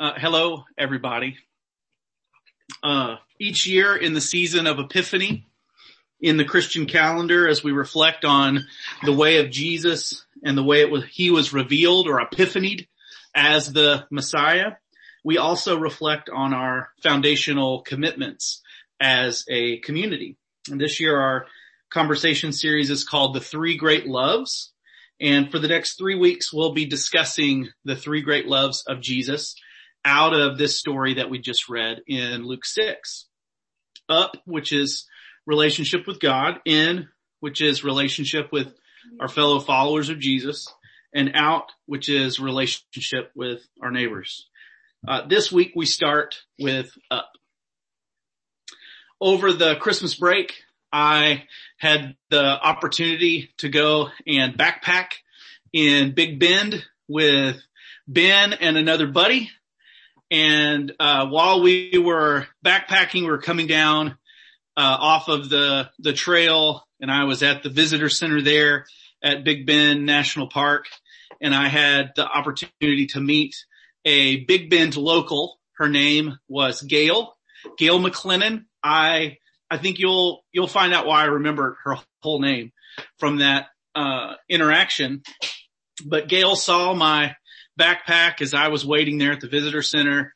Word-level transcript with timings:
Uh, 0.00 0.12
hello, 0.16 0.62
everybody. 0.78 1.36
Uh, 2.84 3.16
each 3.40 3.66
year 3.66 3.96
in 3.96 4.14
the 4.14 4.20
season 4.20 4.68
of 4.68 4.78
Epiphany 4.78 5.44
in 6.20 6.36
the 6.36 6.44
Christian 6.44 6.86
calendar, 6.86 7.48
as 7.48 7.64
we 7.64 7.72
reflect 7.72 8.24
on 8.24 8.64
the 9.02 9.12
way 9.12 9.38
of 9.38 9.50
Jesus 9.50 10.24
and 10.44 10.56
the 10.56 10.62
way 10.62 10.82
it 10.82 10.90
was, 10.92 11.02
he 11.10 11.32
was 11.32 11.52
revealed 11.52 12.06
or 12.06 12.20
epiphanied 12.20 12.86
as 13.34 13.72
the 13.72 14.06
Messiah, 14.08 14.74
we 15.24 15.36
also 15.36 15.76
reflect 15.76 16.30
on 16.32 16.54
our 16.54 16.90
foundational 17.02 17.80
commitments 17.82 18.62
as 19.00 19.44
a 19.48 19.78
community. 19.78 20.36
And 20.70 20.80
this 20.80 21.00
year 21.00 21.18
our 21.18 21.46
conversation 21.90 22.52
series 22.52 22.90
is 22.90 23.02
called 23.02 23.34
The 23.34 23.40
Three 23.40 23.76
Great 23.76 24.06
Loves. 24.06 24.72
And 25.20 25.50
for 25.50 25.58
the 25.58 25.66
next 25.66 25.98
three 25.98 26.14
weeks, 26.14 26.52
we'll 26.52 26.72
be 26.72 26.86
discussing 26.86 27.70
the 27.84 27.96
three 27.96 28.22
great 28.22 28.46
loves 28.46 28.84
of 28.86 29.00
Jesus 29.00 29.56
out 30.04 30.34
of 30.34 30.58
this 30.58 30.78
story 30.78 31.14
that 31.14 31.30
we 31.30 31.38
just 31.38 31.68
read 31.68 32.02
in 32.06 32.44
Luke 32.44 32.64
6. 32.64 33.26
Up, 34.08 34.36
which 34.46 34.72
is 34.72 35.06
relationship 35.46 36.06
with 36.06 36.20
God. 36.20 36.60
In, 36.64 37.08
which 37.40 37.60
is 37.60 37.84
relationship 37.84 38.50
with 38.52 38.72
our 39.20 39.28
fellow 39.28 39.60
followers 39.60 40.08
of 40.08 40.18
Jesus. 40.18 40.66
And 41.14 41.32
out, 41.34 41.72
which 41.86 42.08
is 42.08 42.38
relationship 42.38 43.30
with 43.34 43.62
our 43.82 43.90
neighbors. 43.90 44.46
Uh, 45.06 45.26
this 45.26 45.52
week 45.52 45.72
we 45.74 45.86
start 45.86 46.36
with 46.58 46.90
up. 47.10 47.30
Over 49.20 49.52
the 49.52 49.76
Christmas 49.76 50.14
break, 50.14 50.54
I 50.92 51.44
had 51.76 52.16
the 52.30 52.44
opportunity 52.44 53.50
to 53.58 53.68
go 53.68 54.08
and 54.26 54.56
backpack 54.56 55.12
in 55.72 56.14
Big 56.14 56.38
Bend 56.38 56.84
with 57.08 57.60
Ben 58.06 58.52
and 58.52 58.76
another 58.76 59.06
buddy. 59.06 59.50
And 60.30 60.92
uh, 61.00 61.26
while 61.26 61.62
we 61.62 61.98
were 61.98 62.46
backpacking, 62.64 63.22
we 63.22 63.30
were 63.30 63.38
coming 63.38 63.66
down 63.66 64.18
uh, 64.76 64.96
off 65.00 65.28
of 65.28 65.48
the 65.48 65.90
the 65.98 66.12
trail, 66.12 66.86
and 67.00 67.10
I 67.10 67.24
was 67.24 67.42
at 67.42 67.62
the 67.62 67.70
visitor 67.70 68.08
center 68.08 68.42
there 68.42 68.86
at 69.22 69.44
Big 69.44 69.66
Bend 69.66 70.06
National 70.06 70.48
Park, 70.48 70.86
and 71.40 71.54
I 71.54 71.68
had 71.68 72.12
the 72.14 72.26
opportunity 72.26 73.06
to 73.08 73.20
meet 73.20 73.56
a 74.04 74.44
Big 74.44 74.70
Bend 74.70 74.96
local. 74.96 75.58
Her 75.78 75.88
name 75.88 76.38
was 76.48 76.82
Gail, 76.82 77.36
Gail 77.78 77.98
McLennan. 77.98 78.66
I 78.82 79.38
I 79.70 79.78
think 79.78 79.98
you'll 79.98 80.44
you'll 80.52 80.68
find 80.68 80.94
out 80.94 81.06
why 81.06 81.22
I 81.22 81.26
remember 81.26 81.78
her 81.84 81.96
whole 82.22 82.40
name 82.40 82.72
from 83.18 83.38
that 83.38 83.66
uh, 83.94 84.34
interaction. 84.48 85.22
But 86.04 86.28
Gail 86.28 86.54
saw 86.54 86.94
my 86.94 87.34
backpack 87.78 88.42
as 88.42 88.54
I 88.54 88.68
was 88.68 88.84
waiting 88.84 89.18
there 89.18 89.32
at 89.32 89.40
the 89.40 89.48
visitor 89.48 89.82
center, 89.82 90.32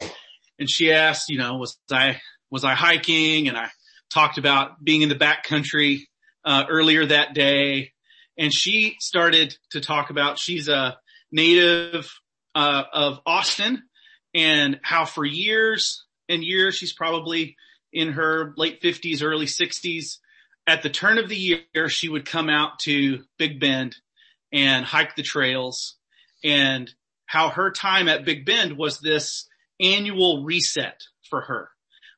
and 0.59 0.71
she 0.71 0.93
asked, 0.93 1.29
you 1.29 1.39
know, 1.39 1.57
was 1.57 1.79
I 1.91 2.21
was 2.51 2.65
I 2.65 2.75
hiking? 2.75 3.49
And 3.49 3.57
I 3.57 3.69
talked 4.13 4.39
about 4.39 4.83
being 4.83 5.03
in 5.03 5.09
the 5.09 5.15
backcountry 5.15 6.03
uh, 6.45 6.65
earlier 6.69 7.07
that 7.07 7.35
day, 7.35 7.93
and 8.39 8.53
she 8.53 8.97
started 9.01 9.57
to 9.71 9.81
talk 9.81 10.11
about 10.11 10.39
she's 10.39 10.69
a 10.69 10.97
native 11.31 12.11
uh, 12.55 12.85
of 12.93 13.21
Austin, 13.27 13.83
and 14.35 14.81
how 14.83 15.05
for 15.05 15.25
years 15.25 16.05
and 16.29 16.45
years 16.45 16.75
she's 16.75 16.93
probably 16.93 17.57
in 17.93 18.13
her 18.13 18.55
late 18.57 18.81
50s, 18.81 19.23
early 19.23 19.47
60s. 19.47 20.19
At 20.67 20.83
the 20.83 20.91
turn 20.91 21.19
of 21.19 21.29
the 21.29 21.37
year, 21.37 21.89
she 21.89 22.09
would 22.09 22.25
come 22.25 22.49
out 22.49 22.79
to 22.81 23.25
Big 23.37 23.59
Bend 23.59 23.97
and 24.53 24.85
hike 24.85 25.17
the 25.17 25.23
trails 25.23 25.97
and 26.45 26.93
how 27.33 27.49
her 27.49 27.71
time 27.71 28.09
at 28.09 28.27
Big 28.27 28.45
Bend 28.45 28.77
was 28.77 28.99
this 28.99 29.49
annual 29.81 30.45
reset 30.45 31.01
for 31.31 31.41
her 31.41 31.71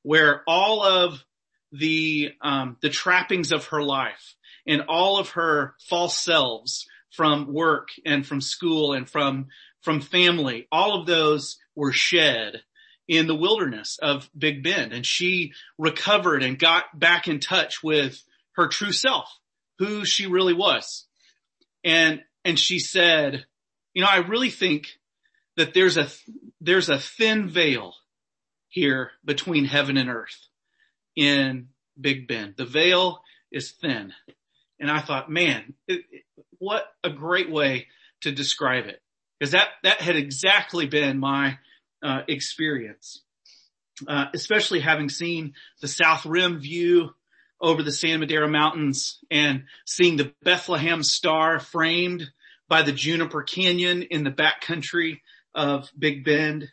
where 0.03 0.43
all 0.49 0.83
of 0.83 1.23
the, 1.71 2.33
um, 2.43 2.79
the 2.83 2.91
trappings 2.91 3.53
of 3.53 3.67
her 3.67 3.81
life 3.81 4.35
and 4.67 4.83
all 4.89 5.21
of 5.21 5.31
her 5.31 5.77
false 5.79 6.19
selves 6.19 6.89
from 7.13 7.55
work 7.55 7.91
and 8.05 8.27
from 8.27 8.41
school 8.41 8.93
and 8.93 9.09
from, 9.09 9.47
from 9.83 10.01
family, 10.01 10.67
all 10.73 11.01
of 11.01 11.07
those 11.07 11.59
were 11.77 11.93
shed 11.93 12.63
in 13.07 13.29
the 13.29 13.37
wilderness 13.37 14.01
of 14.03 14.29
Big 14.37 14.65
Bend 14.65 14.93
and 14.93 15.07
she 15.07 15.53
recovered 15.79 16.43
and 16.43 16.59
got 16.59 16.87
back 16.93 17.29
in 17.29 17.39
touch 17.39 17.85
with 17.85 18.21
her 18.57 18.67
true 18.67 18.93
self, 18.93 19.29
who 19.79 20.05
she 20.05 20.27
really 20.27 20.55
was. 20.55 21.07
And, 21.85 22.21
and 22.45 22.59
she 22.59 22.81
said, 22.81 23.47
you 23.95 24.03
know, 24.03 24.09
I 24.11 24.17
really 24.17 24.51
think 24.51 24.89
that 25.57 25.75
there's 25.75 25.97
a, 25.97 26.09
there's 26.61 26.89
a 26.89 26.99
thin 26.99 27.49
veil 27.49 27.95
here 28.69 29.13
between 29.25 29.65
heaven 29.65 29.97
and 29.97 30.11
earth 30.11 30.49
in 31.17 31.69
Big 32.01 32.27
Bend. 32.27 32.55
The 32.57 32.65
veil 32.65 33.21
is 33.53 33.71
thin. 33.71 34.13
And 34.81 34.91
I 34.91 35.01
thought, 35.01 35.31
man, 35.31 35.75
it, 35.87 36.03
it, 36.11 36.25
what 36.59 36.85
a 37.05 37.11
great 37.11 37.51
way 37.51 37.87
to 38.23 38.33
describe 38.33 38.87
it. 38.87 39.01
Cause 39.41 39.53
that, 39.53 39.69
that 39.83 40.01
had 40.01 40.17
exactly 40.17 40.87
been 40.87 41.19
my 41.19 41.59
uh, 42.03 42.23
experience, 42.29 43.23
uh, 44.09 44.27
especially 44.35 44.81
having 44.81 45.09
seen 45.09 45.55
the 45.81 45.89
South 45.89 46.27
Rim 46.27 46.61
view 46.61 47.11
over 47.61 47.83
the 47.83 47.93
San 47.93 48.21
Madero 48.21 48.49
Mountains 48.49 49.19
and 49.31 49.65
seeing 49.87 50.17
the 50.17 50.33
Bethlehem 50.43 51.03
star 51.03 51.61
framed 51.61 52.31
by 52.69 52.83
the 52.83 52.93
Juniper 52.93 53.43
Canyon 53.43 54.03
in 54.03 54.25
the 54.25 54.31
backcountry 54.31 55.21
of 55.55 55.91
Big 55.99 56.25
Bend. 56.25 56.69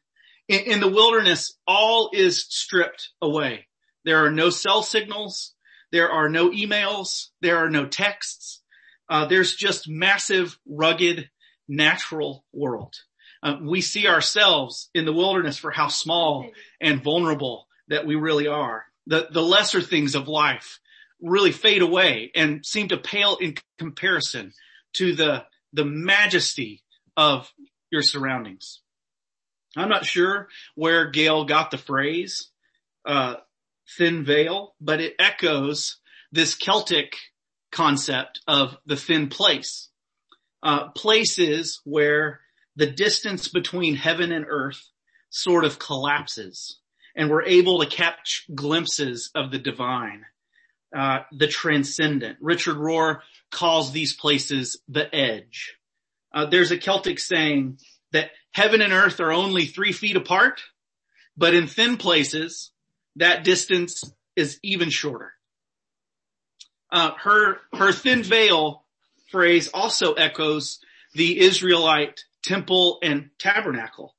In, 0.48 0.60
in 0.60 0.80
the 0.80 0.88
wilderness, 0.88 1.58
all 1.68 2.10
is 2.14 2.46
stripped 2.50 3.10
away. 3.22 3.68
There 4.06 4.26
are 4.26 4.32
no 4.32 4.50
cell 4.50 4.84
signals. 4.84 5.54
There 5.92 6.10
are 6.10 6.30
no 6.30 6.50
emails. 6.50 7.28
There 7.42 7.58
are 7.58 7.70
no 7.70 7.86
texts. 7.86 8.62
Uh, 9.10 9.26
there's 9.26 9.56
just 9.56 9.90
massive, 9.90 10.58
rugged, 10.66 11.30
natural 11.68 12.46
world. 12.54 12.96
Uh, 13.44 13.58
we 13.62 13.82
see 13.82 14.08
ourselves 14.08 14.90
in 14.94 15.06
the 15.06 15.14
wilderness 15.14 15.58
for 15.58 15.72
how 15.72 15.88
small 15.88 16.50
and 16.80 17.04
vulnerable 17.04 17.68
that 17.88 18.06
we 18.06 18.16
really 18.16 18.48
are. 18.48 18.86
The, 19.08 19.28
the 19.32 19.42
lesser 19.42 19.82
things 19.82 20.16
of 20.16 20.28
life 20.28 20.80
really 21.22 21.52
fade 21.52 21.82
away 21.82 22.32
and 22.36 22.66
seem 22.66 22.90
to 22.90 22.98
pale 22.98 23.38
in 23.38 23.56
comparison 23.78 24.54
to 24.94 25.16
the, 25.16 25.44
the 25.74 25.86
majesty 25.86 26.84
of 27.18 27.52
your 27.92 28.02
surroundings. 28.02 28.80
I'm 29.76 29.90
not 29.90 30.06
sure 30.06 30.48
where 30.76 31.10
Gail 31.10 31.46
got 31.46 31.72
the 31.72 31.78
phrase, 31.78 32.50
uh, 33.06 33.36
thin 33.98 34.24
veil, 34.26 34.76
but 34.82 35.00
it 35.00 35.16
echoes 35.20 35.98
this 36.32 36.56
Celtic 36.56 37.16
concept 37.72 38.42
of 38.48 38.78
the 38.86 38.96
thin 38.98 39.28
place. 39.28 39.90
Uh, 40.64 40.90
places 40.90 41.82
where 41.86 42.42
the 42.76 42.86
distance 42.86 43.48
between 43.48 43.96
heaven 43.96 44.32
and 44.32 44.46
earth 44.48 44.90
sort 45.30 45.66
of 45.66 45.80
collapses 45.80 46.80
and 47.16 47.30
we're 47.30 47.44
able 47.44 47.80
to 47.80 47.86
catch 47.86 48.46
glimpses 48.54 49.32
of 49.36 49.52
the 49.52 49.60
divine, 49.60 50.26
uh, 50.96 51.20
the 51.32 51.48
transcendent. 51.48 52.38
Richard 52.42 52.78
Rohr 52.78 53.20
calls 53.52 53.92
these 53.92 54.14
places 54.14 54.82
the 54.88 55.14
edge. 55.14 55.76
Uh, 56.34 56.46
there's 56.46 56.72
a 56.72 56.78
Celtic 56.78 57.20
saying 57.20 57.78
that 58.12 58.32
heaven 58.52 58.82
and 58.82 58.94
earth 58.94 59.20
are 59.20 59.32
only 59.32 59.66
three 59.66 59.92
feet 59.92 60.16
apart, 60.16 60.62
but 61.38 61.54
in 61.54 61.68
thin 61.68 61.98
places, 61.98 62.72
that 63.16 63.44
distance 63.44 64.04
is 64.36 64.60
even 64.64 64.90
shorter. 64.90 65.34
Uh, 66.92 67.12
her, 67.20 67.58
her 67.74 67.92
thin 67.92 68.24
veil 68.24 68.84
phrase 69.30 69.70
also 69.74 70.14
echoes 70.14 70.80
the 71.14 71.40
Israelite 71.40 72.26
temple 72.44 73.00
and 73.02 73.30
tabernacle, 73.38 74.16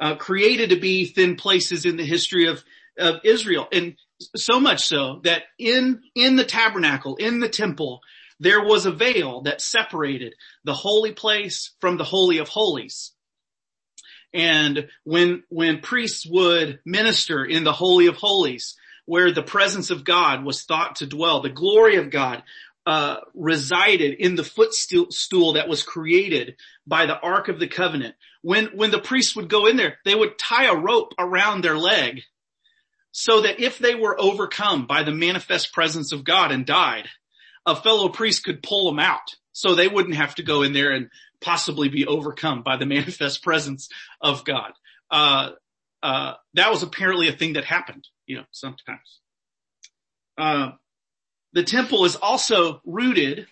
uh, 0.00 0.14
created 0.16 0.70
to 0.70 0.80
be 0.80 1.06
thin 1.06 1.36
places 1.36 1.84
in 1.84 1.96
the 1.96 2.04
history 2.04 2.46
of, 2.46 2.62
of 2.98 3.20
Israel. 3.24 3.68
And 3.72 3.96
so 4.36 4.60
much 4.60 4.86
so 4.86 5.20
that 5.24 5.42
in, 5.58 6.02
in 6.14 6.36
the 6.36 6.44
tabernacle, 6.44 7.16
in 7.16 7.40
the 7.40 7.48
temple, 7.48 8.00
there 8.44 8.62
was 8.62 8.84
a 8.84 8.92
veil 8.92 9.40
that 9.42 9.62
separated 9.62 10.34
the 10.64 10.74
holy 10.74 11.12
place 11.12 11.72
from 11.80 11.96
the 11.96 12.04
holy 12.04 12.38
of 12.38 12.48
holies. 12.48 13.12
And 14.34 14.88
when, 15.04 15.44
when 15.48 15.80
priests 15.80 16.26
would 16.28 16.80
minister 16.84 17.44
in 17.44 17.64
the 17.64 17.72
holy 17.72 18.06
of 18.06 18.16
holies, 18.16 18.76
where 19.06 19.32
the 19.32 19.42
presence 19.42 19.90
of 19.90 20.04
God 20.04 20.44
was 20.44 20.64
thought 20.64 20.96
to 20.96 21.06
dwell, 21.06 21.40
the 21.40 21.48
glory 21.48 21.96
of 21.96 22.10
God 22.10 22.42
uh, 22.84 23.16
resided 23.32 24.14
in 24.18 24.36
the 24.36 24.44
footstool 24.44 25.54
that 25.54 25.68
was 25.68 25.82
created 25.82 26.56
by 26.86 27.06
the 27.06 27.18
Ark 27.18 27.48
of 27.48 27.58
the 27.58 27.68
Covenant. 27.68 28.14
When, 28.42 28.66
when 28.74 28.90
the 28.90 29.00
priests 29.00 29.34
would 29.36 29.48
go 29.48 29.66
in 29.66 29.78
there, 29.78 29.96
they 30.04 30.14
would 30.14 30.38
tie 30.38 30.66
a 30.66 30.76
rope 30.76 31.14
around 31.18 31.62
their 31.62 31.78
leg 31.78 32.20
so 33.10 33.40
that 33.42 33.60
if 33.60 33.78
they 33.78 33.94
were 33.94 34.20
overcome 34.20 34.86
by 34.86 35.02
the 35.02 35.14
manifest 35.14 35.72
presence 35.72 36.12
of 36.12 36.24
God 36.24 36.52
and 36.52 36.66
died, 36.66 37.08
a 37.66 37.76
fellow 37.76 38.08
priest 38.08 38.44
could 38.44 38.62
pull 38.62 38.90
them 38.90 38.98
out 38.98 39.36
so 39.52 39.74
they 39.74 39.88
wouldn't 39.88 40.16
have 40.16 40.34
to 40.34 40.42
go 40.42 40.62
in 40.62 40.72
there 40.72 40.92
and 40.92 41.08
possibly 41.40 41.88
be 41.88 42.06
overcome 42.06 42.62
by 42.62 42.76
the 42.76 42.86
manifest 42.96 43.42
presence 43.42 43.88
of 44.20 44.44
God. 44.44 44.72
Uh, 45.10 45.50
uh, 46.02 46.34
that 46.54 46.70
was 46.70 46.82
apparently 46.82 47.28
a 47.28 47.32
thing 47.32 47.54
that 47.54 47.64
happened, 47.64 48.06
you 48.26 48.36
know, 48.36 48.44
sometimes. 48.50 49.20
Uh, 50.36 50.72
the 51.52 51.62
temple 51.62 52.04
is 52.04 52.16
also 52.16 52.80
rooted 52.84 53.46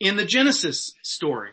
in 0.00 0.16
the 0.16 0.24
Genesis 0.24 0.92
story, 1.02 1.50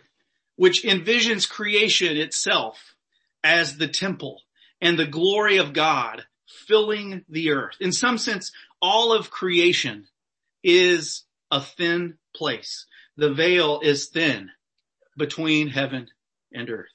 which 0.56 0.84
envisions 0.84 1.48
creation 1.48 2.18
itself 2.18 2.96
as 3.44 3.78
the 3.78 3.88
temple 3.88 4.42
and 4.82 4.98
the 4.98 5.06
glory 5.06 5.58
of 5.58 5.74
God 5.74 6.24
filling 6.68 7.26
the 7.30 7.52
earth. 7.52 7.76
In 7.80 7.92
some 7.92 8.18
sense, 8.18 8.52
all 8.82 9.14
of 9.14 9.30
creation 9.30 10.08
is 10.64 11.24
a 11.54 11.62
thin 11.62 12.18
place. 12.36 12.88
The 13.16 13.32
veil 13.32 13.80
is 13.84 14.08
thin 14.08 14.50
between 15.16 15.68
heaven 15.70 16.08
and 16.52 16.68
earth. 16.68 16.90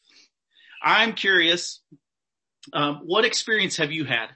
I'm 0.82 1.12
curious, 1.12 1.80
um, 2.72 3.02
what 3.04 3.24
experience 3.24 3.76
have 3.76 3.92
you 3.92 4.04
had 4.04 4.30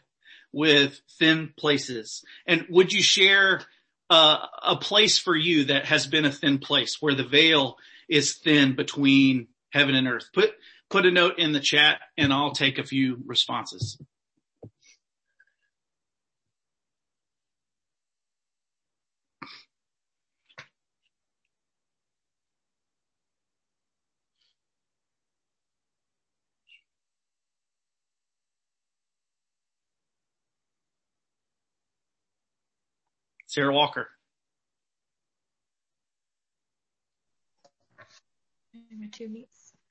with 0.52 1.00
thin 1.18 1.52
places? 1.58 2.22
And 2.46 2.66
would 2.70 2.92
you 2.92 3.02
share 3.02 3.62
uh, 4.10 4.46
a 4.62 4.76
place 4.76 5.18
for 5.18 5.34
you 5.34 5.64
that 5.64 5.86
has 5.86 6.06
been 6.06 6.24
a 6.24 6.32
thin 6.32 6.58
place 6.58 6.98
where 7.00 7.16
the 7.16 7.26
veil 7.26 7.76
is 8.08 8.36
thin 8.36 8.76
between 8.76 9.48
heaven 9.70 9.96
and 9.96 10.06
earth? 10.06 10.28
Put 10.32 10.52
put 10.88 11.04
a 11.04 11.10
note 11.10 11.38
in 11.38 11.52
the 11.52 11.60
chat, 11.60 12.00
and 12.16 12.32
I'll 12.32 12.52
take 12.52 12.78
a 12.78 12.84
few 12.84 13.22
responses. 13.26 13.98
Sarah 33.52 33.74
Walker. 33.74 34.08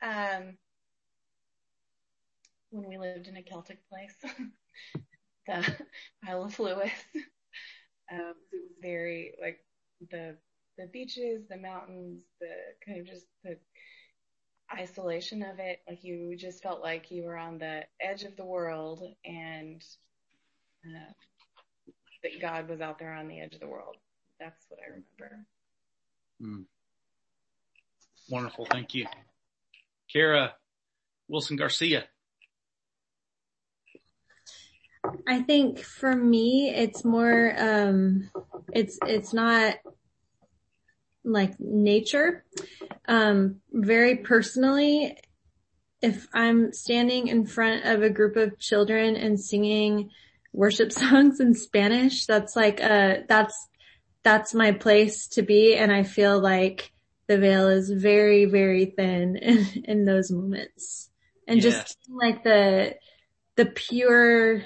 Um, 0.02 0.58
when 2.72 2.90
we 2.90 2.98
lived 2.98 3.28
in 3.28 3.38
a 3.38 3.44
Celtic 3.44 3.78
place, 3.88 4.16
the 5.48 5.75
Isle 6.28 6.46
of 6.46 6.60
Lewis. 6.60 6.92
Um, 8.12 8.34
it 8.52 8.62
was 8.63 8.72
very 8.81 9.36
like 9.40 9.60
the 10.10 10.36
the 10.80 10.88
beaches, 10.88 11.44
the 11.48 11.57
mountains, 11.57 12.24
the 12.40 12.48
kind 12.84 13.00
of 13.00 13.06
just 13.06 13.28
the 13.44 13.57
isolation 14.75 15.44
of 15.44 15.60
it. 15.60 15.81
Like 15.88 16.04
you 16.04 16.36
just 16.36 16.64
felt 16.64 16.81
like 16.81 17.12
you 17.12 17.25
were 17.25 17.38
on 17.38 17.60
the 17.60 17.84
edge 18.02 18.24
of 18.24 18.36
the 18.36 18.44
world 18.46 19.04
and 19.24 19.84
uh, 20.84 21.14
that 22.23 22.41
God 22.41 22.69
was 22.69 22.81
out 22.81 23.00
there 23.00 23.13
on 23.13 23.27
the 23.27 23.39
edge 23.39 23.53
of 23.53 23.59
the 23.59 23.68
world. 23.68 23.95
That's 24.39 24.65
what 24.69 24.79
I 24.79 24.89
remember. 24.89 25.45
Mm. 26.41 26.65
Wonderful. 28.29 28.65
Thank 28.65 28.94
you. 28.94 29.06
Kara 30.12 30.53
Wilson 31.27 31.57
Garcia. 31.57 32.06
I 35.27 35.41
think 35.41 35.79
for 35.79 36.15
me, 36.15 36.71
it's 36.75 37.03
more, 37.03 37.56
um, 37.57 38.29
it's, 38.73 39.00
it's 39.06 39.33
not 39.33 39.75
like 41.23 41.59
nature. 41.59 42.44
Um, 43.07 43.57
very 43.71 44.18
personally, 44.18 45.18
if 46.01 46.27
I'm 46.33 46.73
standing 46.73 47.27
in 47.27 47.45
front 47.45 47.85
of 47.85 48.01
a 48.01 48.09
group 48.09 48.35
of 48.35 48.57
children 48.59 49.15
and 49.15 49.39
singing 49.39 50.09
worship 50.53 50.92
songs 50.92 51.39
in 51.39 51.53
Spanish. 51.53 52.25
That's 52.25 52.56
like, 52.56 52.81
uh, 52.81 53.18
that's, 53.27 53.68
that's 54.24 54.53
my 54.53 54.71
place 54.71 55.27
to 55.30 55.42
be. 55.42 55.75
And 55.75 55.92
I 55.92 56.03
feel 56.03 56.39
like 56.39 56.92
the 57.27 57.38
veil 57.38 57.69
is 57.69 57.89
very, 57.89 58.45
very 58.45 58.86
thin 58.86 59.36
in, 59.42 59.83
in 59.86 60.06
those 60.06 60.31
moments. 60.31 61.09
And 61.48 61.63
yes. 61.63 61.74
just 61.74 61.98
like 62.09 62.44
the, 62.44 62.95
the 63.56 63.65
pure 63.65 64.63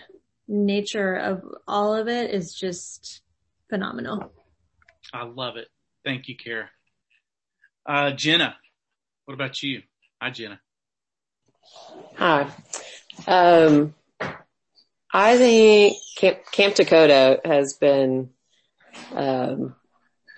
nature 0.47 1.15
of 1.15 1.43
all 1.67 1.95
of 1.95 2.07
it 2.07 2.31
is 2.31 2.53
just 2.53 3.21
phenomenal. 3.69 4.31
I 5.13 5.23
love 5.23 5.57
it. 5.57 5.67
Thank 6.03 6.27
you, 6.27 6.35
Kara. 6.35 6.69
Uh, 7.85 8.11
Jenna, 8.11 8.55
what 9.25 9.33
about 9.33 9.61
you? 9.61 9.83
Hi, 10.21 10.29
Jenna. 10.29 10.59
Hi. 12.15 12.49
Um, 13.27 13.93
I 15.15 15.37
think 15.37 15.97
Camp, 16.17 16.39
Camp 16.51 16.75
Dakota 16.75 17.39
has 17.45 17.75
been 17.75 18.31
um, 19.13 19.73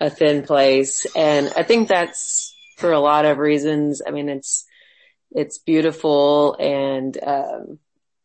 a 0.00 0.08
thin 0.08 0.44
place, 0.44 1.04
and 1.16 1.52
I 1.56 1.64
think 1.64 1.88
that's 1.88 2.54
for 2.76 2.92
a 2.92 3.00
lot 3.00 3.24
of 3.24 3.38
reasons. 3.38 4.02
I 4.06 4.12
mean, 4.12 4.28
it's 4.28 4.64
it's 5.32 5.58
beautiful 5.58 6.54
and 6.60 7.18
um, 7.26 7.80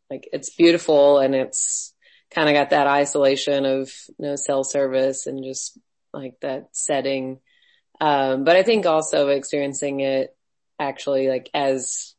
like 0.08 0.28
it's 0.32 0.54
beautiful, 0.54 1.18
and 1.18 1.34
it's 1.34 1.92
kind 2.30 2.48
of 2.48 2.54
got 2.54 2.70
that 2.70 2.86
isolation 2.86 3.64
of 3.66 3.90
no 4.20 4.36
cell 4.36 4.62
service 4.62 5.26
and 5.26 5.42
just 5.42 5.76
like 6.12 6.38
that 6.42 6.68
setting. 6.70 7.40
Um, 8.00 8.44
but 8.44 8.54
I 8.54 8.62
think 8.62 8.86
also 8.86 9.26
experiencing 9.26 9.98
it 9.98 10.36
actually 10.78 11.26
like 11.26 11.50
as 11.52 12.14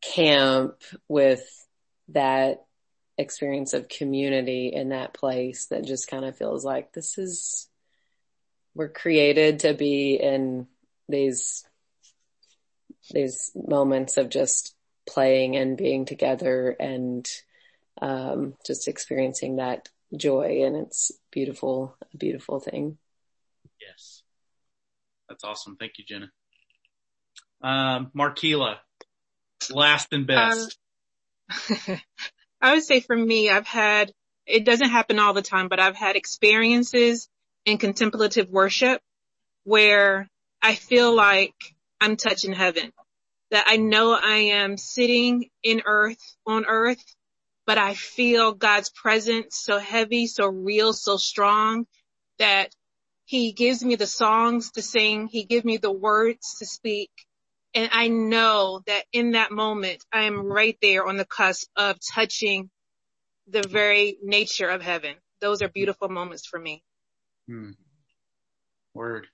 camp 0.00 0.76
with 1.08 1.44
that 2.08 2.64
experience 3.20 3.74
of 3.74 3.88
community 3.88 4.72
in 4.74 4.90
that 4.90 5.14
place 5.14 5.66
that 5.66 5.84
just 5.84 6.08
kind 6.08 6.24
of 6.24 6.36
feels 6.36 6.64
like 6.64 6.92
this 6.92 7.18
is, 7.18 7.68
we're 8.74 8.88
created 8.88 9.60
to 9.60 9.74
be 9.74 10.14
in 10.14 10.66
these, 11.08 11.64
these 13.10 13.50
moments 13.54 14.16
of 14.16 14.28
just 14.28 14.74
playing 15.06 15.56
and 15.56 15.76
being 15.76 16.04
together 16.04 16.70
and, 16.78 17.28
um, 18.00 18.54
just 18.66 18.88
experiencing 18.88 19.56
that 19.56 19.88
joy 20.16 20.62
and 20.64 20.76
it's 20.76 21.12
beautiful, 21.30 21.96
a 22.14 22.16
beautiful 22.16 22.60
thing. 22.60 22.98
Yes. 23.80 24.22
That's 25.28 25.44
awesome. 25.44 25.76
Thank 25.76 25.92
you, 25.98 26.04
Jenna. 26.04 26.30
Um, 27.62 28.10
Markila, 28.16 28.76
last 29.70 30.12
and 30.12 30.26
best. 30.26 30.78
Um, 31.50 32.00
I 32.60 32.74
would 32.74 32.84
say 32.84 33.00
for 33.00 33.16
me, 33.16 33.48
I've 33.48 33.66
had, 33.66 34.12
it 34.46 34.64
doesn't 34.64 34.90
happen 34.90 35.18
all 35.18 35.32
the 35.32 35.42
time, 35.42 35.68
but 35.68 35.80
I've 35.80 35.96
had 35.96 36.16
experiences 36.16 37.28
in 37.64 37.78
contemplative 37.78 38.50
worship 38.50 39.00
where 39.64 40.28
I 40.62 40.74
feel 40.74 41.14
like 41.14 41.54
I'm 42.00 42.16
touching 42.16 42.52
heaven. 42.52 42.92
That 43.50 43.64
I 43.66 43.78
know 43.78 44.12
I 44.12 44.36
am 44.36 44.76
sitting 44.76 45.50
in 45.62 45.82
earth, 45.84 46.36
on 46.46 46.66
earth, 46.66 47.04
but 47.66 47.78
I 47.78 47.94
feel 47.94 48.52
God's 48.52 48.90
presence 48.90 49.58
so 49.58 49.78
heavy, 49.78 50.26
so 50.26 50.46
real, 50.46 50.92
so 50.92 51.16
strong 51.16 51.86
that 52.38 52.72
he 53.24 53.52
gives 53.52 53.84
me 53.84 53.96
the 53.96 54.06
songs 54.06 54.72
to 54.72 54.82
sing. 54.82 55.26
He 55.26 55.44
gives 55.44 55.64
me 55.64 55.78
the 55.78 55.90
words 55.92 56.56
to 56.58 56.66
speak. 56.66 57.10
And 57.74 57.90
I 57.92 58.08
know 58.08 58.82
that 58.86 59.04
in 59.12 59.32
that 59.32 59.52
moment, 59.52 60.04
I 60.12 60.22
am 60.22 60.46
right 60.46 60.76
there 60.82 61.06
on 61.06 61.16
the 61.16 61.24
cusp 61.24 61.68
of 61.76 61.98
touching 62.00 62.70
the 63.48 63.62
very 63.62 64.18
nature 64.22 64.68
of 64.68 64.82
heaven. 64.82 65.14
Those 65.40 65.62
are 65.62 65.68
beautiful 65.68 66.08
moments 66.08 66.46
for 66.46 66.58
me. 66.58 66.82
Hmm. 67.46 67.70
Word. 68.94 69.26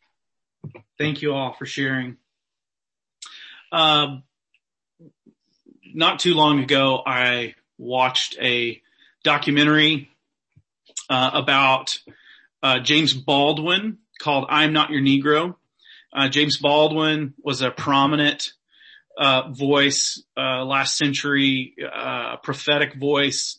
Thank 0.99 1.23
you 1.23 1.33
all 1.33 1.55
for 1.59 1.67
sharing. 1.67 2.17
Um, 3.73 4.23
not 5.95 6.19
too 6.19 6.35
long 6.35 6.63
ago, 6.63 7.03
I 7.05 7.55
watched 7.79 8.37
a 8.41 8.81
documentary 9.25 10.11
uh, 11.09 11.31
about 11.35 11.99
uh, 12.63 12.81
James 12.81 13.13
Baldwin 13.13 13.99
called 14.19 14.47
"I'm 14.49 14.73
Not 14.73 14.91
Your 14.91 15.01
Negro." 15.03 15.57
Uh, 16.17 16.29
James 16.29 16.57
Baldwin 16.57 17.35
was 17.43 17.61
a 17.61 17.71
prominent 17.71 18.53
uh, 19.19 19.51
voice, 19.51 20.23
uh, 20.37 20.65
last 20.65 20.97
century 20.97 21.75
uh, 21.95 22.37
prophetic 22.43 22.95
voice 22.95 23.59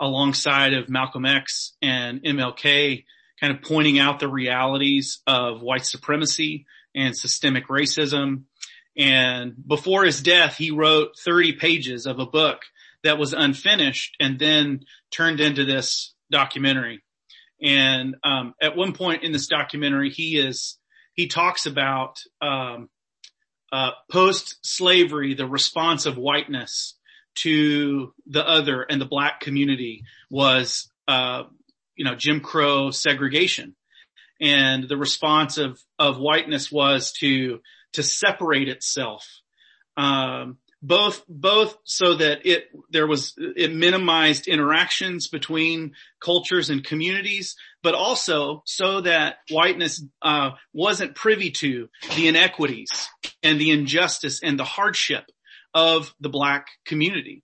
alongside 0.00 0.72
of 0.72 0.88
Malcolm 0.88 1.26
X 1.26 1.74
and 1.82 2.22
MLK, 2.22 3.04
kind 3.38 3.54
of 3.54 3.62
pointing 3.62 3.98
out 3.98 4.20
the 4.20 4.28
realities 4.28 5.20
of 5.26 5.60
white 5.60 5.84
supremacy 5.84 6.64
and 6.94 7.14
systemic 7.14 7.68
racism. 7.68 8.44
And 8.96 9.54
before 9.66 10.04
his 10.04 10.22
death, 10.22 10.56
he 10.56 10.70
wrote 10.70 11.18
30 11.22 11.54
pages 11.54 12.06
of 12.06 12.20
a 12.20 12.26
book 12.26 12.62
that 13.04 13.18
was 13.18 13.34
unfinished 13.34 14.16
and 14.18 14.38
then 14.38 14.80
turned 15.10 15.40
into 15.40 15.66
this 15.66 16.14
documentary. 16.30 17.02
And 17.62 18.16
um, 18.24 18.54
at 18.62 18.76
one 18.76 18.94
point 18.94 19.24
in 19.24 19.32
this 19.32 19.46
documentary, 19.46 20.10
he 20.10 20.38
is 20.38 20.77
he 21.18 21.26
talks 21.26 21.66
about 21.66 22.20
um, 22.40 22.88
uh, 23.72 23.90
post-slavery, 24.08 25.34
the 25.34 25.48
response 25.48 26.06
of 26.06 26.16
whiteness 26.16 26.94
to 27.34 28.14
the 28.28 28.48
other 28.48 28.82
and 28.82 29.00
the 29.00 29.04
black 29.04 29.40
community 29.40 30.04
was, 30.30 30.88
uh, 31.08 31.42
you 31.96 32.04
know, 32.04 32.14
Jim 32.14 32.38
Crow 32.38 32.92
segregation. 32.92 33.74
And 34.40 34.88
the 34.88 34.96
response 34.96 35.58
of, 35.58 35.80
of 35.98 36.18
whiteness 36.18 36.70
was 36.70 37.10
to, 37.14 37.62
to 37.94 38.02
separate 38.04 38.68
itself. 38.68 39.26
Um, 39.96 40.58
both, 40.80 41.24
both 41.28 41.76
so 41.84 42.14
that 42.14 42.46
it, 42.46 42.68
there 42.90 43.06
was, 43.06 43.34
it 43.36 43.72
minimized 43.74 44.46
interactions 44.46 45.26
between 45.26 45.92
cultures 46.20 46.70
and 46.70 46.84
communities, 46.84 47.56
but 47.82 47.94
also 47.94 48.62
so 48.64 49.00
that 49.00 49.38
whiteness, 49.50 50.02
uh, 50.22 50.50
wasn't 50.72 51.14
privy 51.14 51.50
to 51.50 51.88
the 52.16 52.28
inequities 52.28 53.08
and 53.42 53.60
the 53.60 53.70
injustice 53.70 54.40
and 54.42 54.58
the 54.58 54.64
hardship 54.64 55.24
of 55.74 56.14
the 56.20 56.28
black 56.28 56.66
community. 56.86 57.42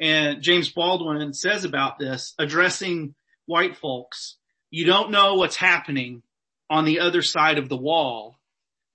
And 0.00 0.42
James 0.42 0.70
Baldwin 0.70 1.32
says 1.32 1.64
about 1.64 1.98
this, 1.98 2.34
addressing 2.38 3.14
white 3.46 3.76
folks, 3.76 4.36
you 4.70 4.84
don't 4.84 5.10
know 5.10 5.34
what's 5.34 5.56
happening 5.56 6.22
on 6.68 6.84
the 6.84 7.00
other 7.00 7.22
side 7.22 7.58
of 7.58 7.68
the 7.68 7.76
wall 7.76 8.38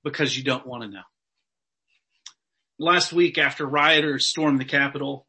because 0.04 0.38
you 0.38 0.44
don't 0.44 0.68
want 0.68 0.84
to 0.84 0.90
know 0.90 1.02
last 2.82 3.14
week 3.14 3.38
after 3.38 3.66
rioters 3.66 4.26
stormed 4.26 4.60
the 4.60 4.66
Capitol, 4.66 5.28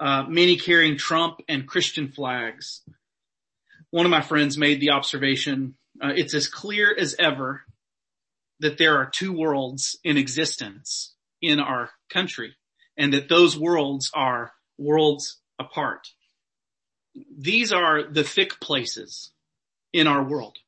uh, 0.00 0.24
many 0.28 0.56
carrying 0.56 0.96
Trump 0.96 1.40
and 1.48 1.66
Christian 1.66 2.08
flags. 2.08 2.82
One 3.90 4.04
of 4.04 4.10
my 4.10 4.20
friends 4.20 4.58
made 4.58 4.80
the 4.80 4.90
observation, 4.90 5.76
uh, 6.02 6.12
it's 6.16 6.34
as 6.34 6.48
clear 6.48 6.94
as 6.96 7.14
ever 7.18 7.62
that 8.60 8.78
there 8.78 8.96
are 8.96 9.08
two 9.08 9.32
worlds 9.32 9.96
in 10.02 10.16
existence 10.16 11.14
in 11.40 11.60
our 11.60 11.90
country 12.10 12.56
and 12.96 13.14
that 13.14 13.28
those 13.28 13.56
worlds 13.56 14.10
are 14.12 14.52
worlds 14.76 15.38
apart. 15.58 16.08
These 17.38 17.72
are 17.72 18.02
the 18.02 18.24
thick 18.24 18.58
places 18.60 19.30
in 19.92 20.08
our 20.08 20.24
world. 20.24 20.58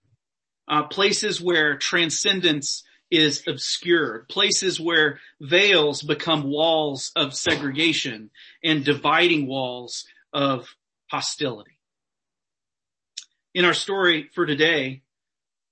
Uh, 0.69 0.85
places 0.85 1.41
where 1.41 1.77
transcendence 1.77 2.85
is 3.11 3.43
obscured, 3.47 4.29
places 4.29 4.81
where 4.81 5.19
veils 5.41 6.03
become 6.03 6.45
walls 6.45 7.13
of 7.17 7.35
segregation 7.35 8.31
and 8.63 8.85
dividing 8.85 9.47
walls 9.47 10.07
of 10.33 10.69
hostility. 11.11 11.79
In 13.55 13.65
our 13.65 13.75
story 13.75 14.31
for 14.33 14.47
today, 14.47 15.03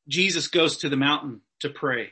Jesus 0.09 0.49
goes 0.49 0.79
to 0.79 0.89
the 0.89 0.97
mountain 0.97 1.43
to 1.61 1.69
pray 1.69 2.11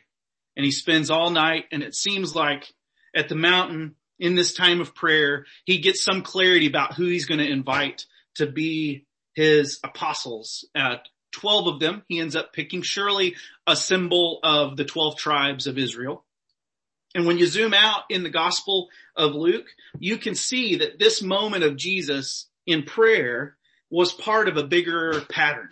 and 0.57 0.65
he 0.65 0.71
spends 0.71 1.11
all 1.11 1.31
night 1.31 1.65
and 1.73 1.83
it 1.83 1.95
seems 1.95 2.35
like 2.35 2.73
at 3.15 3.29
the 3.29 3.35
mountain 3.35 3.97
in 4.19 4.35
this 4.35 4.55
time 4.55 4.81
of 4.81 4.95
prayer, 4.95 5.45
he 5.65 5.79
gets 5.79 6.03
some 6.03 6.23
clarity 6.23 6.67
about 6.67 6.95
who 6.95 7.07
he's 7.07 7.27
going 7.27 7.41
to 7.41 7.51
invite 7.51 8.07
to 8.37 8.47
be 8.47 9.07
his 9.35 9.81
apostles 9.85 10.67
at 10.75 11.09
12 11.37 11.67
of 11.67 11.81
them. 11.81 12.03
He 12.09 12.19
ends 12.19 12.35
up 12.35 12.53
picking 12.53 12.83
surely 12.83 13.37
a 13.67 13.77
symbol 13.77 14.41
of 14.43 14.77
the 14.77 14.85
12 14.85 15.17
tribes 15.17 15.67
of 15.67 15.79
Israel. 15.79 16.25
And 17.15 17.27
when 17.27 17.39
you 17.39 17.47
zoom 17.47 17.73
out 17.73 18.03
in 18.11 18.23
the 18.23 18.31
gospel 18.31 18.89
of 19.15 19.35
Luke, 19.35 19.67
you 19.99 20.19
can 20.19 20.35
see 20.35 20.77
that 20.77 20.99
this 20.99 21.23
moment 21.23 21.65
of 21.65 21.77
Jesus 21.77 22.49
in 22.67 22.83
prayer 22.83 23.57
was 23.91 24.13
part 24.13 24.49
of 24.49 24.57
a 24.57 24.65
bigger 24.65 25.23
pattern 25.31 25.69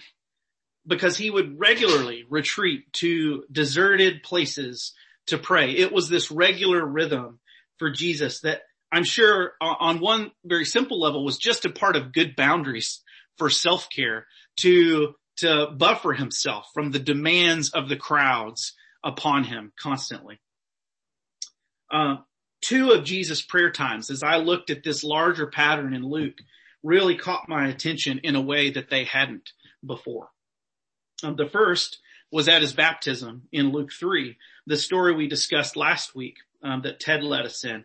because 0.87 1.17
he 1.17 1.31
would 1.31 1.59
regularly 1.59 2.25
retreat 2.29 2.93
to 2.95 3.45
deserted 3.51 4.23
places 4.23 4.93
to 5.27 5.39
pray. 5.39 5.73
It 5.73 5.93
was 5.93 6.09
this 6.09 6.31
regular 6.31 6.85
rhythm 6.85 7.41
for 7.79 7.91
Jesus 7.91 8.41
that 8.41 8.63
I'm 8.93 9.05
sure 9.05 9.53
on 9.61 9.99
one 9.99 10.31
very 10.45 10.65
simple 10.65 11.01
level 11.01 11.25
was 11.25 11.39
just 11.39 11.65
a 11.65 11.71
part 11.71 11.97
of 11.97 12.13
good 12.13 12.37
boundaries 12.37 13.03
for 13.39 13.51
self-care 13.51 14.27
to 14.59 15.15
to 15.39 15.69
buffer 15.77 16.13
himself 16.13 16.69
from 16.73 16.91
the 16.91 16.99
demands 16.99 17.71
of 17.71 17.89
the 17.89 17.97
crowds 17.97 18.75
upon 19.03 19.45
him 19.45 19.73
constantly. 19.81 20.41
Uh, 21.91 22.17
two 22.61 22.93
of 22.93 23.05
Jesus' 23.05 23.43
prayer 23.43 23.71
times, 23.71 24.11
as 24.11 24.23
I 24.23 24.37
looked 24.37 24.71
at 24.71 24.83
this 24.83 25.05
larger 25.05 25.47
pattern 25.47 25.95
in 25.95 26.05
Luke, 26.05 26.39
really 26.83 27.17
caught 27.17 27.49
my 27.49 27.69
attention 27.69 28.21
in 28.23 28.37
a 28.37 28.41
way 28.41 28.71
that 28.71 28.91
they 28.91 29.05
hadn't 29.05 29.51
before. 29.85 30.29
Um, 31.23 31.37
the 31.37 31.49
first 31.49 31.99
was 32.31 32.49
at 32.49 32.63
his 32.63 32.73
baptism 32.73 33.49
in 33.53 33.73
Luke 33.73 33.91
3, 33.93 34.37
the 34.67 34.77
story 34.77 35.15
we 35.15 35.29
discussed 35.29 35.77
last 35.77 36.15
week 36.15 36.39
um, 36.63 36.83
that 36.83 37.01
Ted 37.01 37.23
led 37.23 37.47
us 37.47 37.65
in. 37.65 37.85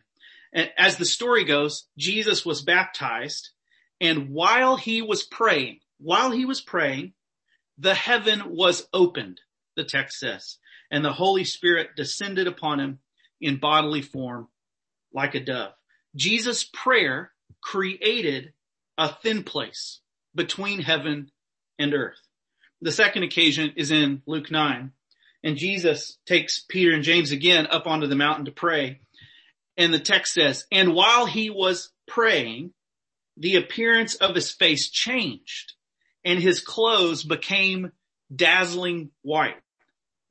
And 0.51 0.72
as 0.77 0.98
the 0.98 1.06
story 1.06 1.44
goes, 1.44 1.86
Jesus 1.98 2.46
was 2.46 2.62
baptized 2.62 3.50
and 4.01 4.29
while 4.29 4.77
he 4.77 5.01
was 5.01 5.24
praying, 5.24 5.79
while 6.00 6.32
he 6.32 6.46
was 6.46 6.62
praying, 6.62 7.13
the 7.79 7.95
heaven 7.95 8.55
was 8.55 8.88
opened, 8.93 9.39
the 9.75 9.86
text 9.86 10.19
says, 10.19 10.57
and 10.91 11.03
the 11.03 11.13
Holy 11.13 11.45
Spirit 11.45 11.95
descended 11.95 12.48
upon 12.48 12.79
him 12.79 13.00
in 13.39 13.57
bodily 13.57 14.01
form 14.01 14.50
like 15.13 15.33
a 15.33 15.39
dove. 15.39 15.71
Jesus' 16.15 16.63
prayer 16.63 17.31
created 17.62 18.53
a 18.98 19.09
thin 19.09 19.43
place 19.43 20.01
between 20.36 20.81
heaven 20.81 21.31
and 21.77 21.93
earth. 21.93 22.19
The 22.81 22.91
second 22.91 23.24
occasion 23.24 23.74
is 23.77 23.91
in 23.91 24.21
Luke 24.25 24.51
9 24.51 24.91
and 25.43 25.57
Jesus 25.57 26.17
takes 26.25 26.59
Peter 26.59 26.91
and 26.91 27.03
James 27.03 27.31
again 27.31 27.67
up 27.67 27.88
onto 27.88 28.07
the 28.07 28.15
mountain 28.15 28.45
to 28.45 28.51
pray. 28.51 29.00
And 29.77 29.93
the 29.93 30.00
text 30.00 30.33
says, 30.33 30.65
and 30.71 30.93
while 30.93 31.25
he 31.25 31.50
was 31.50 31.91
praying, 32.07 32.74
the 33.38 33.55
appearance 33.55 34.15
of 34.15 34.36
his 34.36 34.51
face 34.51 34.89
changed 34.89 35.74
and 36.29 36.39
his 36.39 36.59
clothes 36.59 37.24
became 37.24 37.91
dazzling 38.33 39.09
white. 39.24 39.57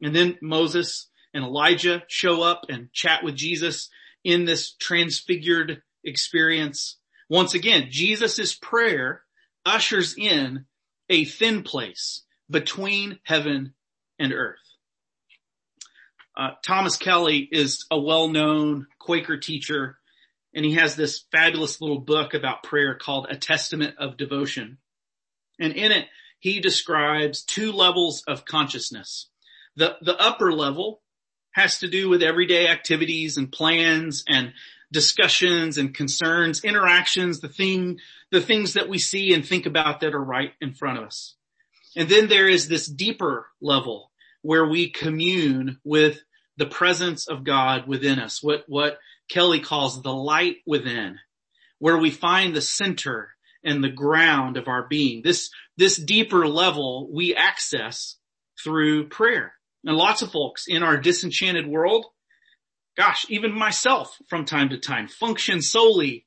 And 0.01 0.15
then 0.15 0.39
Moses 0.41 1.09
and 1.35 1.43
Elijah 1.43 2.05
show 2.07 2.41
up 2.41 2.67
and 2.69 2.93
chat 2.93 3.25
with 3.25 3.35
Jesus 3.35 3.91
in 4.23 4.45
this 4.45 4.75
transfigured 4.75 5.83
experience. 6.05 6.99
Once 7.29 7.55
again, 7.55 7.89
Jesus' 7.91 8.55
prayer 8.55 9.23
ushers 9.67 10.15
in 10.17 10.67
a 11.11 11.25
thin 11.25 11.65
place 11.65 12.23
between 12.49 13.19
heaven 13.25 13.75
and 14.21 14.33
earth. 14.33 14.61
Uh, 16.37 16.51
Thomas 16.65 16.97
Kelly 16.97 17.49
is 17.51 17.87
a 17.91 17.99
well-known 17.99 18.87
Quaker 19.01 19.37
teacher 19.37 19.99
and 20.55 20.65
he 20.65 20.75
has 20.75 20.95
this 20.95 21.25
fabulous 21.33 21.81
little 21.81 21.99
book 21.99 22.35
about 22.35 22.63
prayer 22.63 22.95
called 22.95 23.27
A 23.29 23.37
Testament 23.37 23.97
of 23.99 24.17
Devotion. 24.17 24.79
And 25.59 25.73
in 25.73 25.93
it, 25.93 26.07
he 26.39 26.61
describes 26.61 27.43
two 27.43 27.73
levels 27.73 28.23
of 28.27 28.45
consciousness. 28.45 29.29
The, 29.77 29.97
the 30.01 30.17
upper 30.17 30.53
level 30.53 31.03
has 31.53 31.79
to 31.81 31.89
do 31.89 32.09
with 32.09 32.23
everyday 32.23 32.69
activities 32.69 33.37
and 33.37 33.51
plans 33.51 34.25
and 34.29 34.53
discussions 34.93 35.79
and 35.79 35.95
concerns, 35.95 36.65
interactions, 36.65 37.41
the 37.41 37.49
thing, 37.49 37.99
the 38.31 38.41
things 38.41 38.75
that 38.75 38.89
we 38.89 38.99
see 38.99 39.35
and 39.35 39.47
think 39.47 39.67
about 39.67 40.01
that 40.01 40.15
are 40.15 40.23
right 40.23 40.53
in 40.61 40.75
front 40.75 40.99
of 40.99 41.05
us. 41.05 41.35
And 41.97 42.09
then 42.09 42.29
there 42.29 42.49
is 42.49 42.69
this 42.69 42.87
deeper 42.87 43.49
level 43.61 44.11
where 44.43 44.67
we 44.67 44.91
commune 44.91 45.79
with 45.85 46.23
the 46.57 46.67
presence 46.67 47.29
of 47.29 47.45
God 47.45 47.87
within 47.87 48.19
us, 48.19 48.43
what, 48.43 48.65
what 48.67 48.99
Kelly 49.29 49.61
calls 49.61 50.03
the 50.03 50.13
light 50.13 50.57
within, 50.67 51.19
where 51.79 51.99
we 51.99 52.11
find 52.11 52.55
the 52.55 52.61
center 52.61 53.35
and 53.65 53.83
the 53.83 53.91
ground 53.91 54.57
of 54.57 54.69
our 54.69 54.87
being. 54.87 55.23
This, 55.23 55.51
this 55.77 55.97
deeper 55.97 56.47
level 56.47 57.09
we 57.13 57.35
access 57.35 58.17
through 58.63 59.09
prayer. 59.09 59.53
And 59.85 59.97
lots 59.97 60.23
of 60.23 60.33
folks 60.33 60.65
in 60.67 60.83
our 60.83 60.97
disenchanted 60.97 61.67
world, 61.67 62.07
gosh, 62.97 63.27
even 63.29 63.53
myself 63.53 64.17
from 64.29 64.45
time 64.45 64.71
to 64.71 64.79
time 64.79 65.09
function 65.09 65.63
solely 65.63 66.27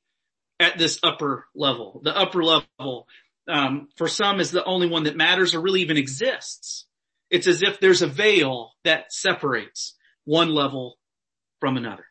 at 0.58 0.78
this 0.78 0.98
upper 1.02 1.46
level. 1.54 2.00
The 2.04 2.16
upper 2.16 2.42
level, 2.42 3.06
um, 3.48 3.88
for 3.96 4.08
some 4.08 4.40
is 4.40 4.50
the 4.50 4.64
only 4.64 4.88
one 4.88 5.04
that 5.04 5.16
matters 5.16 5.54
or 5.54 5.60
really 5.60 5.82
even 5.82 5.96
exists. 5.96 6.86
It's 7.30 7.46
as 7.46 7.62
if 7.62 7.80
there's 7.80 8.02
a 8.02 8.06
veil 8.06 8.72
that 8.84 9.12
separates 9.12 9.94
one 10.24 10.50
level 10.50 10.98
from 11.60 11.76
another. 11.76 12.04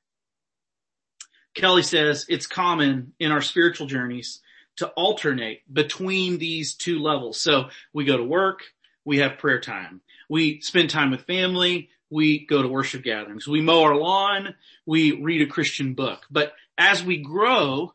Kelly 1.54 1.84
says 1.84 2.26
it's 2.30 2.48
common 2.48 3.14
in 3.20 3.32
our 3.32 3.42
spiritual 3.42 3.88
journeys 3.88 4.42
to 4.82 4.88
alternate 4.90 5.62
between 5.72 6.40
these 6.40 6.74
two 6.74 7.00
levels. 7.00 7.40
So 7.40 7.70
we 7.94 8.04
go 8.04 8.18
to 8.18 8.24
work, 8.24 8.64
we 9.06 9.20
have 9.20 9.38
prayer 9.38 9.60
time. 9.60 10.02
We 10.28 10.60
spend 10.62 10.90
time 10.90 11.12
with 11.12 11.22
family, 11.28 11.90
we 12.10 12.48
go 12.48 12.64
to 12.64 12.68
worship 12.68 13.04
gatherings. 13.04 13.48
We 13.48 13.62
mow 13.62 13.84
our 13.84 13.96
lawn, 13.96 14.56
we 14.88 15.12
read 15.22 15.44
a 15.44 15.52
Christian 15.52 15.94
book. 15.94 16.26
But 16.32 16.54
as 16.80 17.04
we 17.04 17.18
grow, 17.18 17.94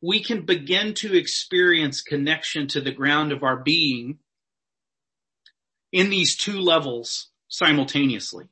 we 0.00 0.24
can 0.24 0.44
begin 0.44 0.94
to 0.94 1.16
experience 1.16 2.02
connection 2.02 2.66
to 2.68 2.80
the 2.80 2.90
ground 2.90 3.30
of 3.30 3.44
our 3.44 3.56
being 3.56 4.18
in 5.92 6.10
these 6.10 6.36
two 6.36 6.58
levels 6.58 7.28
simultaneously. 7.46 8.46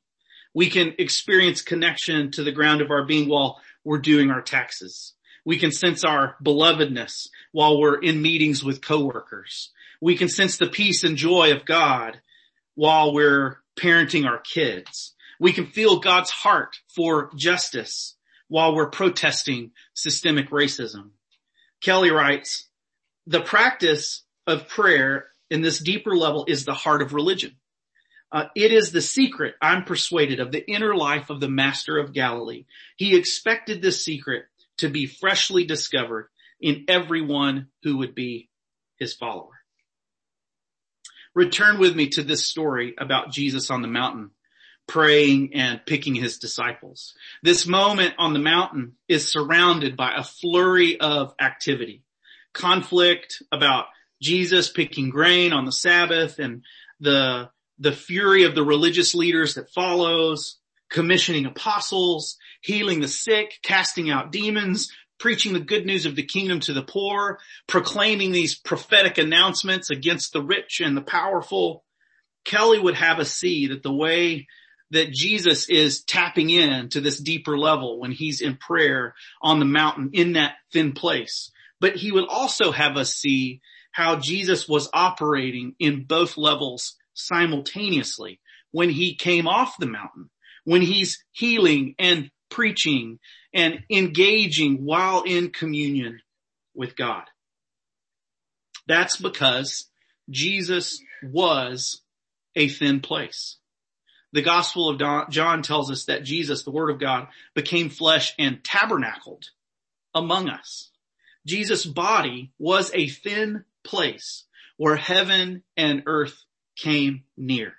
We 0.54 0.70
can 0.70 0.94
experience 0.98 1.62
connection 1.62 2.30
to 2.32 2.44
the 2.44 2.52
ground 2.52 2.80
of 2.80 2.92
our 2.92 3.04
being 3.04 3.28
while 3.28 3.60
we're 3.82 3.98
doing 3.98 4.30
our 4.30 4.42
taxes 4.42 5.14
We 5.44 5.58
can 5.58 5.72
sense 5.72 6.04
our 6.04 6.36
belovedness 6.42 7.28
while 7.50 7.80
we're 7.80 8.00
in 8.00 8.22
meetings 8.22 8.62
with 8.62 8.80
coworkers. 8.80 9.70
We 10.00 10.16
can 10.16 10.28
sense 10.28 10.56
the 10.56 10.68
peace 10.68 11.04
and 11.04 11.16
joy 11.16 11.52
of 11.52 11.64
God 11.64 12.20
while 12.74 13.12
we're 13.12 13.58
parenting 13.78 14.26
our 14.26 14.38
kids. 14.38 15.14
We 15.40 15.52
can 15.52 15.66
feel 15.66 16.00
God's 16.00 16.30
heart 16.30 16.76
for 16.94 17.30
justice 17.36 18.16
while 18.48 18.74
we're 18.74 18.90
protesting 18.90 19.72
systemic 19.94 20.50
racism. 20.50 21.10
Kelly 21.80 22.10
writes, 22.10 22.68
the 23.26 23.40
practice 23.40 24.22
of 24.46 24.68
prayer 24.68 25.26
in 25.50 25.62
this 25.62 25.78
deeper 25.78 26.16
level 26.16 26.44
is 26.48 26.64
the 26.64 26.74
heart 26.74 27.02
of 27.02 27.12
religion. 27.12 27.56
Uh, 28.30 28.46
it 28.56 28.72
is 28.72 28.92
the 28.92 29.02
secret, 29.02 29.54
I'm 29.60 29.84
persuaded, 29.84 30.40
of 30.40 30.52
the 30.52 30.66
inner 30.70 30.94
life 30.94 31.28
of 31.28 31.38
the 31.38 31.50
master 31.50 31.98
of 31.98 32.14
Galilee. 32.14 32.64
He 32.96 33.16
expected 33.16 33.82
this 33.82 34.04
secret 34.04 34.46
to 34.78 34.88
be 34.88 35.06
freshly 35.06 35.64
discovered 35.64 36.28
in 36.60 36.84
everyone 36.88 37.68
who 37.82 37.98
would 37.98 38.14
be 38.14 38.48
his 38.98 39.14
follower. 39.14 39.62
Return 41.34 41.78
with 41.78 41.96
me 41.96 42.08
to 42.10 42.22
this 42.22 42.44
story 42.44 42.94
about 42.98 43.32
Jesus 43.32 43.70
on 43.70 43.82
the 43.82 43.88
mountain, 43.88 44.30
praying 44.86 45.54
and 45.54 45.80
picking 45.86 46.14
his 46.14 46.38
disciples. 46.38 47.14
This 47.42 47.66
moment 47.66 48.14
on 48.18 48.32
the 48.32 48.38
mountain 48.38 48.96
is 49.08 49.30
surrounded 49.30 49.96
by 49.96 50.12
a 50.14 50.24
flurry 50.24 51.00
of 51.00 51.34
activity, 51.40 52.04
conflict 52.52 53.42
about 53.50 53.86
Jesus 54.20 54.68
picking 54.70 55.10
grain 55.10 55.52
on 55.52 55.64
the 55.64 55.72
Sabbath 55.72 56.38
and 56.38 56.62
the, 57.00 57.50
the 57.78 57.92
fury 57.92 58.44
of 58.44 58.54
the 58.54 58.62
religious 58.62 59.14
leaders 59.14 59.54
that 59.54 59.70
follows, 59.70 60.58
commissioning 60.92 61.46
apostles, 61.46 62.36
healing 62.60 63.00
the 63.00 63.08
sick, 63.08 63.58
casting 63.62 64.10
out 64.10 64.30
demons, 64.30 64.92
preaching 65.18 65.52
the 65.52 65.60
good 65.60 65.86
news 65.86 66.06
of 66.06 66.16
the 66.16 66.22
kingdom 66.22 66.60
to 66.60 66.72
the 66.72 66.82
poor, 66.82 67.38
proclaiming 67.66 68.32
these 68.32 68.58
prophetic 68.58 69.18
announcements 69.18 69.90
against 69.90 70.32
the 70.32 70.42
rich 70.42 70.80
and 70.80 70.96
the 70.96 71.02
powerful. 71.02 71.84
Kelly 72.44 72.78
would 72.78 72.96
have 72.96 73.18
us 73.18 73.32
see 73.32 73.68
that 73.68 73.82
the 73.82 73.92
way 73.92 74.46
that 74.90 75.10
Jesus 75.10 75.68
is 75.70 76.04
tapping 76.04 76.50
in 76.50 76.90
to 76.90 77.00
this 77.00 77.18
deeper 77.18 77.56
level 77.56 77.98
when 77.98 78.12
he's 78.12 78.40
in 78.40 78.56
prayer 78.56 79.14
on 79.40 79.58
the 79.58 79.64
mountain 79.64 80.10
in 80.12 80.34
that 80.34 80.56
thin 80.72 80.92
place. 80.92 81.50
But 81.80 81.96
he 81.96 82.12
would 82.12 82.28
also 82.28 82.70
have 82.70 82.96
us 82.96 83.14
see 83.14 83.60
how 83.90 84.16
Jesus 84.16 84.68
was 84.68 84.90
operating 84.92 85.74
in 85.78 86.04
both 86.04 86.36
levels 86.36 86.96
simultaneously 87.14 88.40
when 88.70 88.90
he 88.90 89.14
came 89.14 89.46
off 89.46 89.76
the 89.78 89.86
mountain, 89.86 90.30
when 90.64 90.82
he's 90.82 91.24
healing 91.32 91.94
and 91.98 92.30
preaching 92.50 93.18
and 93.54 93.82
engaging 93.90 94.84
while 94.84 95.22
in 95.22 95.50
communion 95.50 96.20
with 96.74 96.96
God. 96.96 97.24
That's 98.86 99.16
because 99.16 99.88
Jesus 100.30 101.00
was 101.22 102.00
a 102.56 102.68
thin 102.68 103.00
place. 103.00 103.56
The 104.32 104.42
gospel 104.42 104.88
of 104.88 105.30
John 105.30 105.62
tells 105.62 105.90
us 105.90 106.06
that 106.06 106.24
Jesus, 106.24 106.62
the 106.62 106.70
word 106.70 106.90
of 106.90 106.98
God, 106.98 107.28
became 107.54 107.90
flesh 107.90 108.34
and 108.38 108.64
tabernacled 108.64 109.44
among 110.14 110.48
us. 110.48 110.90
Jesus' 111.46 111.84
body 111.84 112.52
was 112.58 112.90
a 112.94 113.08
thin 113.08 113.64
place 113.84 114.44
where 114.76 114.96
heaven 114.96 115.62
and 115.76 116.04
earth 116.06 116.44
came 116.76 117.24
near. 117.36 117.74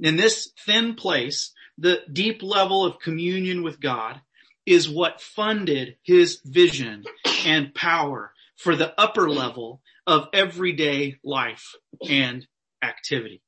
In 0.00 0.16
this 0.16 0.50
thin 0.64 0.94
place, 0.94 1.52
the 1.78 2.02
deep 2.12 2.42
level 2.42 2.84
of 2.84 2.98
communion 2.98 3.62
with 3.62 3.80
God 3.80 4.20
is 4.66 4.88
what 4.88 5.20
funded 5.20 5.96
his 6.02 6.40
vision 6.44 7.04
and 7.46 7.74
power 7.74 8.32
for 8.56 8.76
the 8.76 8.92
upper 9.00 9.30
level 9.30 9.80
of 10.06 10.28
everyday 10.32 11.16
life 11.22 11.74
and 12.06 12.46
activity. 12.82 13.40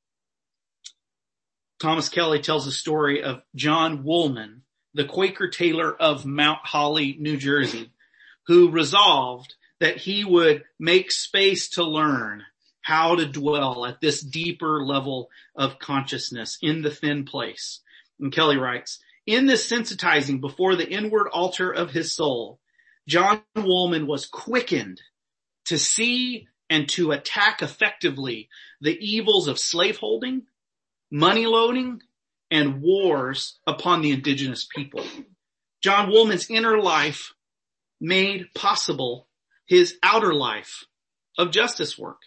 Thomas 1.79 2.09
Kelly 2.09 2.39
tells 2.39 2.67
a 2.67 2.71
story 2.71 3.23
of 3.23 3.41
John 3.55 4.03
Woolman, 4.03 4.63
the 4.93 5.05
Quaker 5.05 5.49
tailor 5.49 5.93
of 5.93 6.25
Mount 6.25 6.59
Holly, 6.63 7.17
New 7.19 7.37
Jersey, 7.37 7.91
who 8.47 8.69
resolved 8.69 9.55
that 9.79 9.97
he 9.97 10.23
would 10.23 10.63
make 10.79 11.11
space 11.11 11.69
to 11.69 11.83
learn 11.83 12.43
how 12.81 13.15
to 13.15 13.25
dwell 13.25 13.85
at 13.85 13.99
this 13.99 14.21
deeper 14.21 14.83
level 14.83 15.29
of 15.55 15.79
consciousness 15.79 16.57
in 16.61 16.81
the 16.81 16.91
thin 16.91 17.25
place. 17.25 17.81
And 18.21 18.31
Kelly 18.31 18.57
writes, 18.57 18.99
in 19.25 19.47
this 19.47 19.69
sensitizing 19.69 20.39
before 20.39 20.75
the 20.75 20.89
inward 20.89 21.27
altar 21.27 21.71
of 21.71 21.91
his 21.91 22.15
soul, 22.15 22.59
John 23.07 23.41
Woolman 23.55 24.07
was 24.07 24.25
quickened 24.25 25.01
to 25.65 25.77
see 25.77 26.47
and 26.69 26.87
to 26.89 27.11
attack 27.11 27.61
effectively 27.61 28.49
the 28.79 28.97
evils 28.99 29.47
of 29.47 29.59
slaveholding, 29.59 30.43
money 31.11 31.45
loading, 31.45 32.01
and 32.49 32.81
wars 32.81 33.59
upon 33.65 34.01
the 34.01 34.11
indigenous 34.11 34.67
people. 34.73 35.03
John 35.81 36.09
Woolman's 36.09 36.49
inner 36.49 36.79
life 36.79 37.33
made 37.99 38.53
possible 38.53 39.27
his 39.65 39.97
outer 40.03 40.33
life 40.33 40.85
of 41.37 41.51
justice 41.51 41.97
work. 41.97 42.21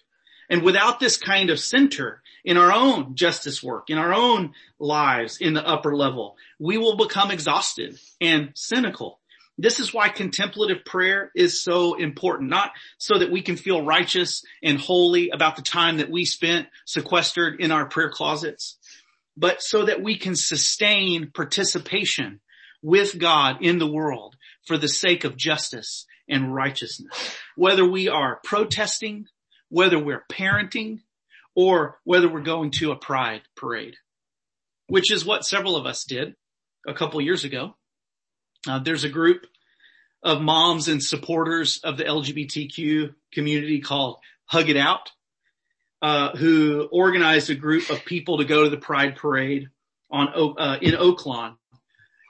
And 0.50 0.62
without 0.62 1.00
this 1.00 1.16
kind 1.16 1.50
of 1.50 1.61
center 1.61 2.22
in 2.44 2.57
our 2.57 2.72
own 2.72 3.14
justice 3.14 3.62
work, 3.62 3.90
in 3.90 3.98
our 3.98 4.12
own 4.12 4.52
lives 4.78 5.38
in 5.38 5.54
the 5.54 5.66
upper 5.66 5.96
level, 5.96 6.37
we 6.59 6.76
will 6.76 6.96
become 6.96 7.30
exhausted 7.30 7.98
and 8.20 8.50
cynical. 8.54 9.18
This 9.57 9.78
is 9.78 9.94
why 9.94 10.09
contemplative 10.09 10.85
prayer 10.85 11.30
is 11.35 11.62
so 11.62 11.94
important, 11.94 12.50
not 12.50 12.72
so 12.98 13.18
that 13.18 13.30
we 13.30 13.40
can 13.40 13.57
feel 13.57 13.85
righteous 13.85 14.42
and 14.62 14.78
holy 14.78 15.30
about 15.30 15.57
the 15.57 15.62
time 15.62 15.98
that 15.98 16.11
we 16.11 16.24
spent 16.24 16.68
sequestered 16.87 17.61
in 17.61 17.70
our 17.70 17.87
prayer 17.87 18.11
closets, 18.11 18.76
but 19.37 19.62
so 19.62 19.85
that 19.85 20.02
we 20.02 20.18
can 20.18 20.35
sustain 20.35 21.30
participation 21.33 22.40
with 22.83 23.18
God 23.18 23.59
in 23.62 23.78
the 23.78 23.90
world 23.90 24.37
for 24.66 24.76
the 24.76 24.88
sake 24.88 25.24
of 25.24 25.37
justice 25.37 26.04
and 26.28 26.54
righteousness. 26.54 27.37
Whether 27.57 27.88
we 27.88 28.09
are 28.09 28.40
protesting, 28.42 29.26
whether 29.68 29.98
we're 29.98 30.24
parenting, 30.30 31.00
or 31.55 31.99
whether 32.05 32.29
we're 32.29 32.40
going 32.40 32.71
to 32.73 32.93
a 32.93 32.97
pride 32.97 33.43
parade, 33.57 33.95
which 34.88 35.11
is 35.11 35.25
what 35.25 35.45
several 35.45 35.77
of 35.77 35.87
us 35.87 36.05
did 36.05 36.35
a 36.87 36.95
couple 36.95 37.21
years 37.21 37.45
ago. 37.45 37.77
Uh, 38.67 38.79
there's 38.79 39.05
a 39.05 39.09
group 39.09 39.47
of 40.23 40.40
moms 40.40 40.88
and 40.88 41.03
supporters 41.03 41.81
of 41.85 41.97
the 41.97 42.05
LGBTQ 42.05 43.14
community 43.33 43.81
called 43.81 44.19
Hug 44.47 44.69
It 44.69 44.77
Out, 44.77 45.11
uh, 46.03 46.31
who 46.37 46.88
organized 46.90 47.51
a 47.51 47.55
group 47.55 47.90
of 47.90 48.05
people 48.05 48.38
to 48.38 48.45
go 48.45 48.64
to 48.64 48.71
the 48.71 48.77
Pride 48.77 49.17
Parade 49.17 49.69
on 50.11 50.29
uh, 50.59 50.79
in 50.81 50.95
Oaklawn 50.95 51.57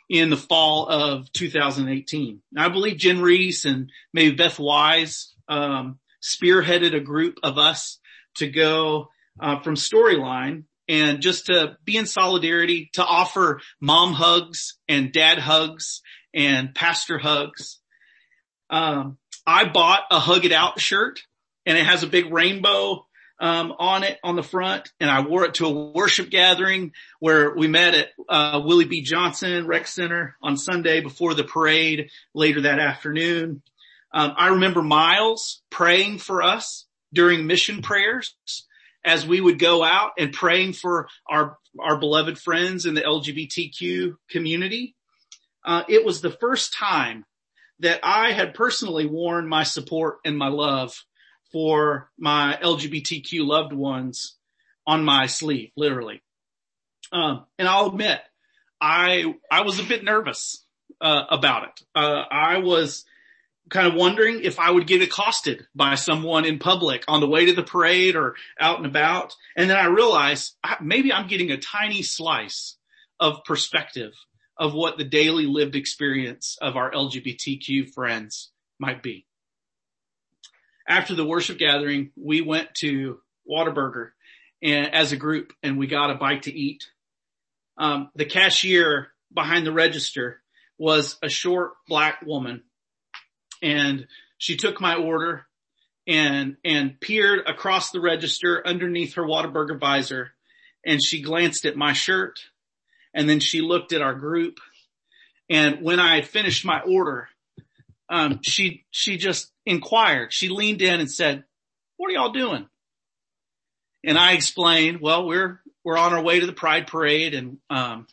in 0.09 0.31
the 0.31 0.37
fall 0.37 0.89
of 0.89 1.33
2018. 1.33 2.41
I 2.57 2.69
believe 2.69 2.99
Jen 2.99 3.23
Reese 3.23 3.65
and 3.65 3.91
maybe 4.13 4.35
Beth 4.35 4.59
Wise 4.59 5.33
um, 5.49 5.99
spearheaded 6.23 6.95
a 6.95 7.01
group 7.01 7.39
of 7.43 7.59
us 7.59 7.99
to 8.37 8.49
go 8.49 9.09
uh, 9.41 9.61
from 9.61 9.75
Storyline 9.75 10.65
and 10.89 11.21
just 11.21 11.47
to 11.47 11.77
be 11.85 11.97
in 11.97 12.07
solidarity, 12.07 12.91
to 12.95 13.05
offer 13.05 13.61
mom 13.81 14.13
hugs 14.13 14.77
and 14.89 15.13
dad 15.13 15.39
hugs 15.39 16.03
and 16.35 16.75
pastor 16.75 17.19
hugs. 17.19 17.81
Um, 18.71 19.19
I 19.47 19.67
bought 19.67 20.03
a 20.11 20.19
Hug 20.19 20.45
It 20.45 20.53
Out 20.53 20.81
shirt 20.81 21.21
and 21.67 21.79
it 21.79 21.87
has 21.87 22.03
a 22.03 22.09
big 22.09 22.33
rainbow 22.33 23.07
um, 23.41 23.75
on 23.79 24.05
it 24.05 24.19
on 24.23 24.37
the 24.37 24.43
front, 24.43 24.93
and 25.01 25.11
I 25.11 25.21
wore 25.21 25.45
it 25.45 25.55
to 25.55 25.67
a 25.67 25.91
worship 25.93 26.31
gathering 26.31 26.93
where 27.19 27.55
we 27.55 27.67
met 27.67 27.95
at 27.95 28.09
uh, 28.29 28.61
Willie 28.65 28.85
B. 28.85 29.03
Johnson 29.03 29.67
Rec 29.67 29.87
Center 29.87 30.37
on 30.41 30.57
Sunday 30.57 31.01
before 31.01 31.35
the 31.35 31.45
parade 31.45 32.11
later 32.33 32.63
that 32.63 32.79
afternoon. 32.79 33.63
Um, 34.13 34.35
I 34.37 34.49
remember 34.49 34.83
Miles 34.83 35.63
praying 35.69 36.19
for 36.19 36.43
us 36.43 36.87
during 37.13 37.47
mission 37.47 37.83
prayers 37.83 38.35
as 39.05 39.27
we 39.27 39.41
would 39.41 39.59
go 39.59 39.83
out 39.85 40.13
and 40.19 40.33
praying 40.33 40.73
for 40.73 41.09
our 41.29 41.59
our 41.81 41.99
beloved 41.99 42.39
friends 42.39 42.87
in 42.87 42.95
the 42.95 43.03
LGBTQ 43.03 44.15
community. 44.31 44.95
Uh, 45.65 45.83
it 45.89 46.05
was 46.05 46.21
the 46.21 46.31
first 46.31 46.73
time 46.73 47.25
that 47.81 48.01
I 48.03 48.33
had 48.33 48.55
personally 48.55 49.07
worn 49.07 49.49
my 49.49 49.65
support 49.65 50.19
and 50.25 50.39
my 50.39 50.49
love 50.49 50.95
for 51.53 52.11
my 52.19 52.59
LGBTQ 52.63 53.45
loved 53.47 53.73
ones 53.73 54.37
on 54.87 55.05
my 55.05 55.27
sleeve, 55.27 55.71
literally. 55.77 56.23
Um, 57.13 57.47
and 57.59 57.69
I'll 57.69 57.87
admit, 57.87 58.21
I 58.81 59.35
I 59.51 59.63
was 59.63 59.79
a 59.79 59.85
bit 59.85 60.05
nervous 60.05 60.65
uh, 61.01 61.25
about 61.31 61.65
it. 61.65 61.81
Uh, 61.95 62.23
I 62.31 62.59
was 62.59 63.05
kind 63.71 63.87
of 63.87 63.95
wondering 63.95 64.43
if 64.43 64.59
I 64.59 64.71
would 64.71 64.87
get 64.87 65.03
accosted 65.03 65.67
by 65.75 65.95
someone 65.95 66.45
in 66.45 66.59
public 66.59 67.05
on 67.09 67.21
the 67.21 67.29
way 67.29 67.47
to 67.47 67.53
the 67.55 67.63
parade 67.63 68.15
or 68.15 68.35
out 68.61 68.79
and 68.79 68.87
about. 68.87 69.35
And 69.57 69.71
then 69.71 69.77
I 69.77 69.87
realized 69.87 70.55
maybe 70.81 71.13
I'm 71.13 71.29
getting 71.29 71.51
a 71.51 71.57
tiny 71.57 72.03
slice 72.03 72.77
of 73.19 73.45
perspective 73.45 74.13
of 74.59 74.75
what 74.75 74.99
the 74.99 75.05
daily 75.05 75.47
lived 75.47 75.77
experience 75.77 76.59
of 76.61 76.77
our 76.77 76.91
LGBTQ 76.91 77.93
friends 77.93 78.51
might 78.79 79.03
be. 79.03 79.27
After 80.87 81.15
the 81.15 81.25
worship 81.25 81.59
gathering, 81.59 82.11
we 82.17 82.43
went 82.43 82.75
to 82.77 83.19
Whataburger 83.51 84.11
and 84.63 84.95
as 84.95 85.13
a 85.13 85.17
group 85.17 85.53
and 85.63 85.79
we 85.79 85.87
got 85.87 86.11
a 86.11 86.15
bite 86.15 86.45
to 86.45 86.53
eat. 86.53 86.85
Um, 87.79 88.11
the 88.15 88.27
cashier 88.27 89.09
behind 89.33 89.67
the 89.67 89.73
register 89.73 90.43
was 90.79 91.17
a 91.23 91.29
short 91.29 91.73
black 91.89 92.23
woman 92.23 92.63
and 93.65 94.07
she 94.37 94.57
took 94.57 94.81
my 94.81 94.95
order 94.95 95.47
and, 96.07 96.57
and 96.65 97.01
peered 97.01 97.49
across 97.49 97.91
the 97.91 98.01
register 98.01 98.63
underneath 98.65 99.15
her 99.15 99.23
Whataburger 99.23 99.81
visor 99.81 100.33
and 100.85 101.03
she 101.03 101.23
glanced 101.23 101.65
at 101.65 101.77
my 101.77 101.95
shirt 101.95 102.41
and 103.15 103.29
then 103.29 103.41
she 103.41 103.63
looked 103.63 103.95
at 103.95 104.03
our 104.03 104.15
group. 104.15 104.59
And 105.49 105.83
when 105.83 105.99
I 105.99 106.17
had 106.17 106.29
finished 106.29 106.65
my 106.65 106.81
order, 106.81 107.29
um, 108.11 108.41
she, 108.43 108.85
she 108.91 109.17
just 109.17 109.51
inquired. 109.65 110.33
She 110.33 110.51
leaned 110.51 110.83
in 110.83 111.01
and 111.01 111.11
said, 111.11 111.45
what 111.97 112.11
are 112.11 112.15
y'all 112.15 112.33
doing? 112.33 112.69
And 114.05 114.19
I 114.19 114.33
explained, 114.33 115.01
well, 115.01 115.27
we're, 115.27 115.63
we're 115.83 115.97
on 115.97 116.13
our 116.13 116.23
way 116.23 116.41
to 116.41 116.47
the 116.47 116.53
pride 116.53 116.87
parade 116.87 117.33
and, 117.33 117.59
um, 117.71 118.07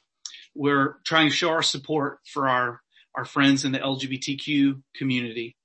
we're 0.55 0.97
trying 1.05 1.29
to 1.29 1.35
show 1.35 1.49
our 1.49 1.61
support 1.61 2.19
for 2.25 2.47
our, 2.47 2.81
our 3.15 3.25
friends 3.25 3.65
in 3.65 3.71
the 3.71 3.79
LGBTQ 3.79 4.81
community. 4.95 5.55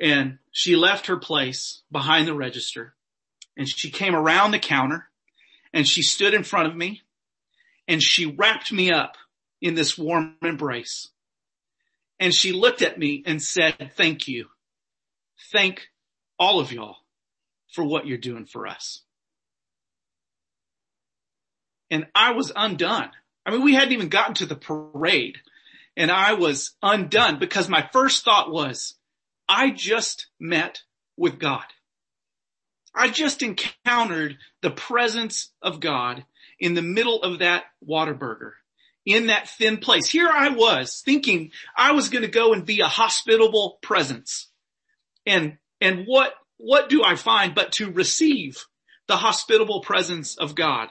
And 0.00 0.38
she 0.50 0.76
left 0.76 1.06
her 1.06 1.16
place 1.16 1.82
behind 1.90 2.26
the 2.26 2.34
register 2.34 2.94
and 3.56 3.68
she 3.68 3.90
came 3.90 4.14
around 4.14 4.50
the 4.50 4.58
counter 4.58 5.08
and 5.72 5.86
she 5.86 6.02
stood 6.02 6.34
in 6.34 6.44
front 6.44 6.68
of 6.68 6.76
me 6.76 7.02
and 7.86 8.02
she 8.02 8.26
wrapped 8.26 8.72
me 8.72 8.90
up 8.90 9.16
in 9.60 9.74
this 9.74 9.96
warm 9.96 10.36
embrace. 10.42 11.08
And 12.18 12.32
she 12.32 12.52
looked 12.52 12.82
at 12.82 12.98
me 12.98 13.22
and 13.26 13.42
said, 13.42 13.92
thank 13.96 14.28
you. 14.28 14.46
Thank 15.52 15.88
all 16.38 16.60
of 16.60 16.72
y'all 16.72 16.96
for 17.72 17.84
what 17.84 18.06
you're 18.06 18.18
doing 18.18 18.46
for 18.46 18.66
us. 18.66 19.02
And 21.90 22.06
I 22.14 22.32
was 22.32 22.52
undone. 22.54 23.10
I 23.44 23.50
mean, 23.50 23.62
we 23.62 23.74
hadn't 23.74 23.92
even 23.92 24.08
gotten 24.08 24.34
to 24.36 24.46
the 24.46 24.56
parade 24.56 25.38
and 25.96 26.10
I 26.10 26.34
was 26.34 26.74
undone 26.82 27.38
because 27.38 27.68
my 27.68 27.88
first 27.92 28.24
thought 28.24 28.50
was, 28.50 28.94
I 29.48 29.70
just 29.70 30.28
met 30.40 30.80
with 31.16 31.38
God. 31.38 31.64
I 32.94 33.08
just 33.08 33.42
encountered 33.42 34.36
the 34.60 34.70
presence 34.70 35.50
of 35.62 35.80
God 35.80 36.24
in 36.58 36.74
the 36.74 36.82
middle 36.82 37.22
of 37.22 37.40
that 37.40 37.64
Whataburger 37.86 38.52
in 39.04 39.26
that 39.26 39.48
thin 39.48 39.78
place. 39.78 40.08
Here 40.08 40.28
I 40.28 40.50
was 40.50 41.02
thinking 41.04 41.50
I 41.76 41.92
was 41.92 42.08
going 42.08 42.22
to 42.22 42.28
go 42.28 42.52
and 42.52 42.64
be 42.64 42.80
a 42.80 42.86
hospitable 42.86 43.78
presence. 43.82 44.48
And, 45.26 45.58
and 45.80 46.04
what, 46.06 46.34
what 46.56 46.88
do 46.88 47.02
I 47.02 47.16
find 47.16 47.54
but 47.54 47.72
to 47.72 47.90
receive 47.90 48.64
the 49.08 49.16
hospitable 49.16 49.80
presence 49.80 50.36
of 50.36 50.54
God? 50.54 50.88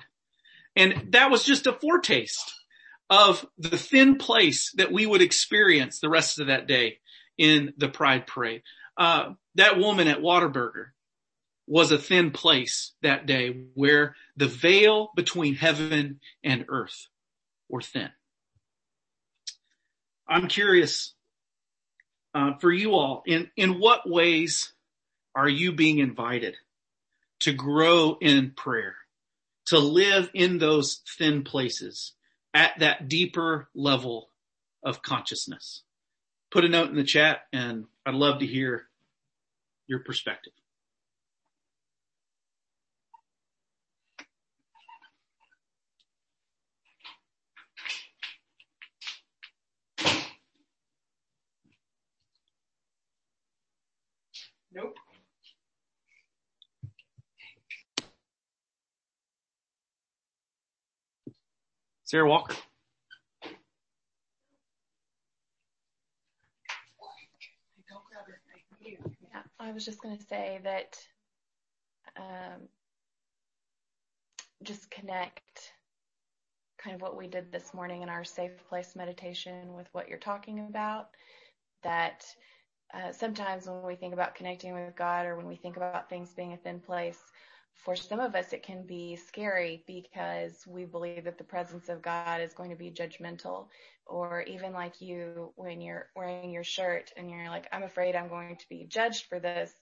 And 0.75 1.13
that 1.13 1.31
was 1.31 1.43
just 1.43 1.67
a 1.67 1.73
foretaste 1.73 2.53
of 3.11 3.45
the 3.57 3.77
thin 3.77 4.15
place 4.15 4.71
that 4.77 4.91
we 4.91 5.05
would 5.05 5.21
experience 5.21 5.99
the 5.99 6.09
rest 6.09 6.39
of 6.39 6.47
that 6.47 6.65
day 6.65 6.99
in 7.37 7.73
the 7.77 7.89
Pride 7.89 8.25
Parade. 8.25 8.63
Uh, 8.97 9.33
that 9.55 9.77
woman 9.77 10.07
at 10.07 10.19
Whataburger 10.19 10.87
was 11.67 11.91
a 11.91 11.97
thin 11.97 12.31
place 12.31 12.93
that 13.01 13.25
day 13.25 13.65
where 13.73 14.15
the 14.37 14.47
veil 14.47 15.11
between 15.13 15.55
heaven 15.55 16.21
and 16.41 16.65
earth 16.69 17.07
were 17.67 17.81
thin. 17.81 18.09
I'm 20.27 20.47
curious 20.47 21.13
uh, 22.33 22.53
for 22.61 22.71
you 22.71 22.93
all, 22.93 23.23
in, 23.25 23.51
in 23.57 23.79
what 23.79 24.09
ways 24.09 24.71
are 25.35 25.49
you 25.49 25.73
being 25.73 25.99
invited 25.99 26.55
to 27.41 27.51
grow 27.51 28.17
in 28.21 28.51
prayer, 28.51 28.95
to 29.65 29.79
live 29.79 30.29
in 30.33 30.59
those 30.59 31.01
thin 31.17 31.43
places 31.43 32.13
at 32.53 32.77
that 32.79 33.07
deeper 33.07 33.69
level 33.73 34.29
of 34.83 35.01
consciousness? 35.01 35.83
Put 36.51 36.65
a 36.65 36.69
note 36.69 36.89
in 36.89 36.95
the 36.95 37.03
chat 37.03 37.47
and 37.53 37.85
I'd 38.05 38.15
love 38.15 38.39
to 38.39 38.45
hear 38.45 38.87
your 39.87 39.99
perspective. 39.99 40.53
Nope. 54.73 54.95
Sarah 62.11 62.27
Walker. 62.27 62.57
I 69.57 69.71
was 69.71 69.85
just 69.85 70.01
going 70.01 70.17
to 70.17 70.25
say 70.25 70.59
that 70.65 70.97
um, 72.17 72.67
just 74.63 74.91
connect 74.91 75.71
kind 76.77 76.93
of 76.93 77.01
what 77.01 77.15
we 77.15 77.27
did 77.27 77.49
this 77.49 77.73
morning 77.73 78.01
in 78.01 78.09
our 78.09 78.25
safe 78.25 78.51
place 78.67 78.93
meditation 78.93 79.73
with 79.77 79.87
what 79.93 80.09
you're 80.09 80.17
talking 80.17 80.59
about. 80.67 81.11
That 81.81 82.25
uh, 82.93 83.13
sometimes 83.13 83.67
when 83.67 83.83
we 83.83 83.95
think 83.95 84.13
about 84.13 84.35
connecting 84.35 84.73
with 84.73 84.97
God 84.97 85.25
or 85.25 85.37
when 85.37 85.47
we 85.47 85.55
think 85.55 85.77
about 85.77 86.09
things 86.09 86.33
being 86.33 86.51
a 86.51 86.57
thin 86.57 86.81
place, 86.81 87.21
for 87.75 87.95
some 87.95 88.19
of 88.19 88.35
us 88.35 88.53
it 88.53 88.63
can 88.63 88.85
be 88.85 89.15
scary 89.15 89.83
because 89.87 90.65
we 90.67 90.85
believe 90.85 91.23
that 91.23 91.37
the 91.37 91.43
presence 91.43 91.89
of 91.89 92.01
God 92.01 92.41
is 92.41 92.53
going 92.53 92.69
to 92.69 92.75
be 92.75 92.91
judgmental 92.91 93.67
or 94.05 94.43
even 94.43 94.73
like 94.73 95.01
you 95.01 95.51
when 95.55 95.81
you're 95.81 96.09
wearing 96.15 96.51
your 96.51 96.63
shirt 96.63 97.11
and 97.17 97.29
you're 97.29 97.49
like 97.49 97.67
I'm 97.71 97.83
afraid 97.83 98.15
I'm 98.15 98.29
going 98.29 98.57
to 98.57 98.69
be 98.69 98.85
judged 98.87 99.25
for 99.27 99.39
this 99.39 99.73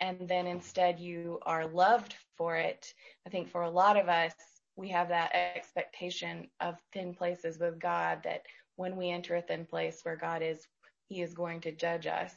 and 0.00 0.28
then 0.28 0.46
instead 0.46 0.98
you 1.00 1.38
are 1.46 1.66
loved 1.66 2.14
for 2.36 2.56
it. 2.56 2.92
I 3.26 3.30
think 3.30 3.48
for 3.50 3.62
a 3.62 3.70
lot 3.70 3.96
of 3.96 4.08
us 4.08 4.34
we 4.76 4.88
have 4.90 5.08
that 5.08 5.34
expectation 5.34 6.48
of 6.60 6.78
thin 6.92 7.14
places 7.14 7.58
with 7.58 7.78
God 7.78 8.20
that 8.24 8.42
when 8.76 8.96
we 8.96 9.10
enter 9.10 9.36
a 9.36 9.42
thin 9.42 9.66
place 9.66 10.00
where 10.02 10.16
God 10.16 10.42
is 10.42 10.66
he 11.06 11.22
is 11.22 11.34
going 11.34 11.60
to 11.62 11.72
judge 11.72 12.06
us, 12.06 12.34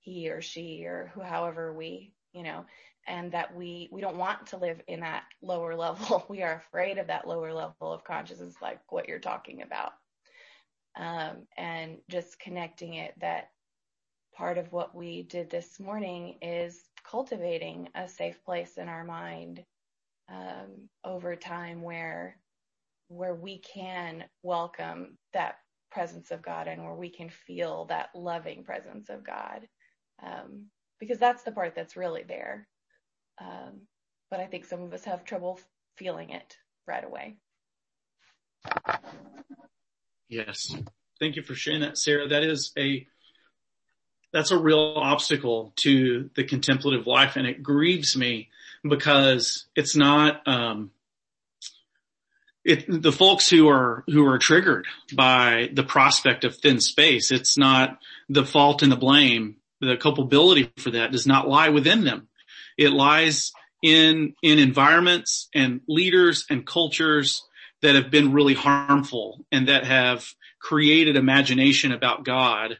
he 0.00 0.28
or 0.30 0.40
she 0.42 0.84
or 0.86 1.12
who, 1.14 1.20
however 1.22 1.72
we, 1.72 2.12
you 2.32 2.42
know, 2.42 2.64
and 3.06 3.32
that 3.32 3.54
we, 3.54 3.88
we 3.92 4.00
don't 4.00 4.16
want 4.16 4.46
to 4.48 4.56
live 4.56 4.80
in 4.86 5.00
that 5.00 5.24
lower 5.42 5.74
level. 5.74 6.24
We 6.30 6.42
are 6.42 6.62
afraid 6.68 6.98
of 6.98 7.08
that 7.08 7.26
lower 7.26 7.52
level 7.52 7.92
of 7.92 8.04
consciousness, 8.04 8.54
like 8.62 8.80
what 8.90 9.08
you're 9.08 9.18
talking 9.18 9.62
about. 9.62 9.92
Um, 10.96 11.46
and 11.56 11.98
just 12.08 12.38
connecting 12.40 12.94
it 12.94 13.14
that 13.20 13.50
part 14.34 14.58
of 14.58 14.72
what 14.72 14.94
we 14.94 15.22
did 15.22 15.50
this 15.50 15.78
morning 15.80 16.36
is 16.42 16.82
cultivating 17.04 17.88
a 17.94 18.08
safe 18.08 18.42
place 18.44 18.76
in 18.76 18.88
our 18.88 19.04
mind 19.04 19.64
um, 20.30 20.88
over 21.04 21.36
time 21.36 21.82
where 21.82 22.36
where 23.08 23.34
we 23.34 23.58
can 23.58 24.24
welcome 24.44 25.18
that 25.32 25.56
presence 25.90 26.30
of 26.30 26.42
God 26.42 26.68
and 26.68 26.84
where 26.84 26.94
we 26.94 27.10
can 27.10 27.28
feel 27.28 27.86
that 27.86 28.10
loving 28.14 28.62
presence 28.62 29.10
of 29.10 29.26
God. 29.26 29.66
Um, 30.24 30.66
because 31.00 31.18
that's 31.18 31.42
the 31.42 31.52
part 31.52 31.74
that's 31.74 31.96
really 31.96 32.22
there. 32.22 32.68
Um, 33.40 33.86
but 34.30 34.38
I 34.38 34.46
think 34.46 34.66
some 34.66 34.82
of 34.82 34.92
us 34.92 35.04
have 35.04 35.24
trouble 35.24 35.58
feeling 35.96 36.30
it 36.30 36.56
right 36.86 37.04
away. 37.04 37.36
Yes. 40.28 40.74
Thank 41.18 41.36
you 41.36 41.42
for 41.42 41.54
sharing 41.54 41.80
that, 41.80 41.98
Sarah. 41.98 42.28
That 42.28 42.44
is 42.44 42.72
a, 42.78 43.06
that's 44.32 44.52
a 44.52 44.58
real 44.58 44.94
obstacle 44.96 45.72
to 45.76 46.30
the 46.36 46.44
contemplative 46.44 47.06
life 47.06 47.36
and 47.36 47.46
it 47.46 47.62
grieves 47.62 48.16
me 48.16 48.48
because 48.88 49.66
it's 49.74 49.96
not, 49.96 50.46
um, 50.46 50.92
it, 52.64 52.84
the 52.88 53.10
folks 53.10 53.48
who 53.48 53.68
are, 53.68 54.04
who 54.06 54.26
are 54.26 54.38
triggered 54.38 54.86
by 55.14 55.70
the 55.72 55.82
prospect 55.82 56.44
of 56.44 56.56
thin 56.56 56.80
space, 56.80 57.32
it's 57.32 57.58
not 57.58 57.98
the 58.28 58.44
fault 58.44 58.82
and 58.82 58.92
the 58.92 58.96
blame. 58.96 59.56
The 59.80 59.96
culpability 59.96 60.70
for 60.76 60.90
that 60.90 61.12
does 61.12 61.26
not 61.26 61.48
lie 61.48 61.70
within 61.70 62.04
them. 62.04 62.28
It 62.76 62.90
lies 62.90 63.52
in, 63.82 64.34
in 64.42 64.58
environments 64.58 65.48
and 65.54 65.80
leaders 65.88 66.44
and 66.50 66.66
cultures 66.66 67.42
that 67.82 67.94
have 67.94 68.10
been 68.10 68.32
really 68.32 68.54
harmful 68.54 69.44
and 69.50 69.68
that 69.68 69.86
have 69.86 70.26
created 70.60 71.16
imagination 71.16 71.92
about 71.92 72.24
God 72.24 72.78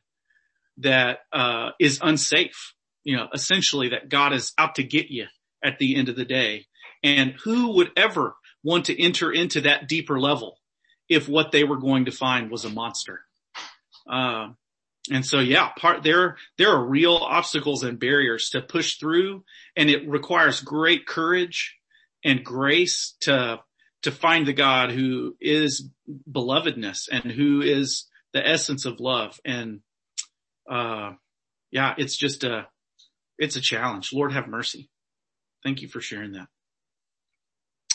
that, 0.78 1.20
uh, 1.32 1.70
is 1.80 2.00
unsafe. 2.02 2.74
You 3.02 3.16
know, 3.16 3.28
essentially 3.32 3.88
that 3.90 4.10
God 4.10 4.34
is 4.34 4.52
out 4.58 4.74
to 4.74 4.82
get 4.82 5.10
you 5.10 5.26
at 5.64 5.78
the 5.78 5.96
end 5.96 6.10
of 6.10 6.16
the 6.16 6.24
day. 6.24 6.66
And 7.02 7.34
who 7.44 7.76
would 7.76 7.92
ever 7.96 8.36
want 8.62 8.86
to 8.86 9.02
enter 9.02 9.32
into 9.32 9.62
that 9.62 9.88
deeper 9.88 10.20
level 10.20 10.58
if 11.08 11.28
what 11.28 11.50
they 11.50 11.64
were 11.64 11.78
going 11.78 12.04
to 12.04 12.10
find 12.12 12.50
was 12.50 12.64
a 12.64 12.70
monster. 12.70 13.22
Uh, 14.08 14.50
and 15.08 15.24
so 15.24 15.38
yeah, 15.38 15.70
part 15.78 16.02
there, 16.02 16.36
there 16.58 16.70
are 16.70 16.84
real 16.84 17.16
obstacles 17.16 17.82
and 17.82 17.98
barriers 17.98 18.50
to 18.50 18.60
push 18.60 18.96
through 18.98 19.44
and 19.76 19.88
it 19.88 20.08
requires 20.08 20.60
great 20.60 21.06
courage 21.06 21.76
and 22.22 22.44
grace 22.44 23.16
to, 23.20 23.60
to 24.02 24.10
find 24.10 24.46
the 24.46 24.52
God 24.52 24.90
who 24.90 25.36
is 25.40 25.88
belovedness 26.30 27.08
and 27.10 27.24
who 27.24 27.62
is 27.62 28.06
the 28.32 28.46
essence 28.46 28.84
of 28.84 29.00
love. 29.00 29.40
And, 29.44 29.80
uh, 30.70 31.12
yeah, 31.70 31.94
it's 31.96 32.16
just 32.16 32.44
a, 32.44 32.66
it's 33.38 33.56
a 33.56 33.60
challenge. 33.60 34.10
Lord 34.12 34.32
have 34.32 34.48
mercy. 34.48 34.90
Thank 35.62 35.80
you 35.80 35.88
for 35.88 36.00
sharing 36.00 36.32
that. 36.32 36.48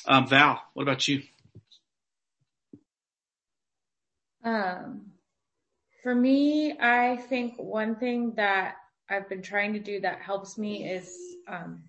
Um, 0.08 0.28
Val, 0.28 0.62
what 0.74 0.84
about 0.84 1.08
you? 1.08 1.24
Um, 4.44 5.14
for 6.06 6.14
me, 6.14 6.78
I 6.80 7.18
think 7.18 7.56
one 7.58 7.96
thing 7.96 8.34
that 8.36 8.76
I've 9.10 9.28
been 9.28 9.42
trying 9.42 9.74
to 9.74 9.80
do 9.80 10.02
that 10.02 10.22
helps 10.22 10.56
me 10.56 10.88
is 10.88 11.18
um, 11.48 11.82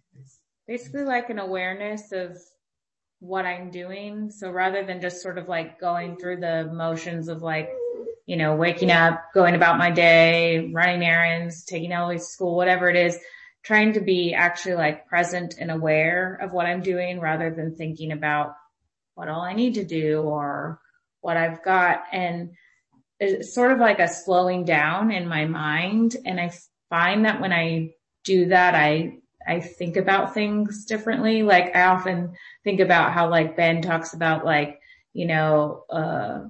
basically 0.67 1.03
like 1.03 1.29
an 1.29 1.39
awareness 1.39 2.13
of 2.13 2.39
what 3.21 3.45
I'm 3.45 3.71
doing. 3.71 4.31
So 4.31 4.51
rather 4.51 4.87
than 4.87 5.03
just 5.03 5.21
sort 5.21 5.37
of 5.37 5.51
like 5.51 5.79
going 5.79 6.17
through 6.17 6.41
the 6.41 6.65
motions 6.73 7.29
of 7.29 7.43
like, 7.43 7.69
you 8.25 8.39
know, 8.39 8.57
waking 8.57 8.91
up, 8.91 9.23
going 9.35 9.55
about 9.55 9.77
my 9.77 9.91
day, 9.91 10.71
running 10.73 11.05
errands, 11.05 11.67
taking 11.67 11.93
Eloise 11.93 12.27
to 12.27 12.33
school, 12.33 12.57
whatever 12.57 12.89
it 12.89 12.97
is, 12.97 13.19
trying 13.65 13.93
to 13.93 14.01
be 14.01 14.33
actually 14.33 14.77
like 14.77 15.07
present 15.07 15.57
and 15.61 15.71
aware 15.71 16.37
of 16.37 16.55
what 16.55 16.65
I'm 16.65 16.81
doing 16.81 17.21
rather 17.21 17.51
than 17.51 17.77
thinking 17.77 18.13
about 18.13 18.55
what 19.15 19.29
all 19.29 19.43
I 19.43 19.53
need 19.53 19.75
to 19.75 19.85
do 19.85 20.23
or 20.23 20.81
what 21.21 21.37
I've 21.37 21.63
got. 21.63 22.05
And 22.13 22.53
it's 23.19 23.55
sort 23.55 23.73
of 23.73 23.79
like 23.79 23.99
a 23.99 24.09
slowing 24.09 24.65
down 24.65 25.11
in 25.11 25.29
my 25.29 25.47
mind. 25.47 26.17
And 26.25 26.41
I 26.41 26.53
find 26.91 27.25
that 27.25 27.41
when 27.41 27.53
I 27.53 27.91
do 28.25 28.47
that, 28.47 28.75
I, 28.75 29.19
I 29.47 29.61
think 29.61 29.97
about 29.97 30.35
things 30.35 30.85
differently. 30.85 31.43
Like 31.43 31.75
I 31.75 31.87
often 31.87 32.35
think 32.65 32.81
about 32.81 33.13
how 33.13 33.31
like 33.31 33.57
Ben 33.57 33.81
talks 33.81 34.13
about 34.13 34.45
like, 34.45 34.81
you 35.13 35.27
know, 35.27 35.85
uh, 35.91 36.41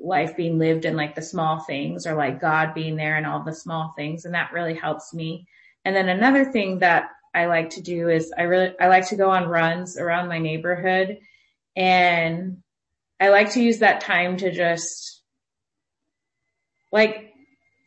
life 0.00 0.36
being 0.36 0.58
lived 0.58 0.84
in 0.84 0.96
like 0.96 1.14
the 1.14 1.22
small 1.22 1.60
things 1.60 2.06
or 2.06 2.14
like 2.14 2.40
God 2.40 2.74
being 2.74 2.96
there 2.96 3.16
in 3.18 3.24
all 3.24 3.42
the 3.42 3.54
small 3.54 3.92
things. 3.96 4.24
And 4.24 4.34
that 4.34 4.52
really 4.52 4.74
helps 4.74 5.12
me. 5.12 5.46
And 5.84 5.94
then 5.94 6.08
another 6.08 6.50
thing 6.52 6.78
that 6.78 7.10
I 7.34 7.46
like 7.46 7.70
to 7.70 7.82
do 7.82 8.08
is 8.08 8.32
I 8.36 8.42
really, 8.42 8.74
I 8.80 8.88
like 8.88 9.08
to 9.08 9.16
go 9.16 9.30
on 9.30 9.48
runs 9.48 9.98
around 9.98 10.28
my 10.28 10.38
neighborhood 10.38 11.18
and 11.76 12.58
I 13.18 13.28
like 13.30 13.52
to 13.52 13.62
use 13.62 13.78
that 13.78 14.00
time 14.00 14.36
to 14.38 14.52
just 14.52 15.13
like 16.94 17.34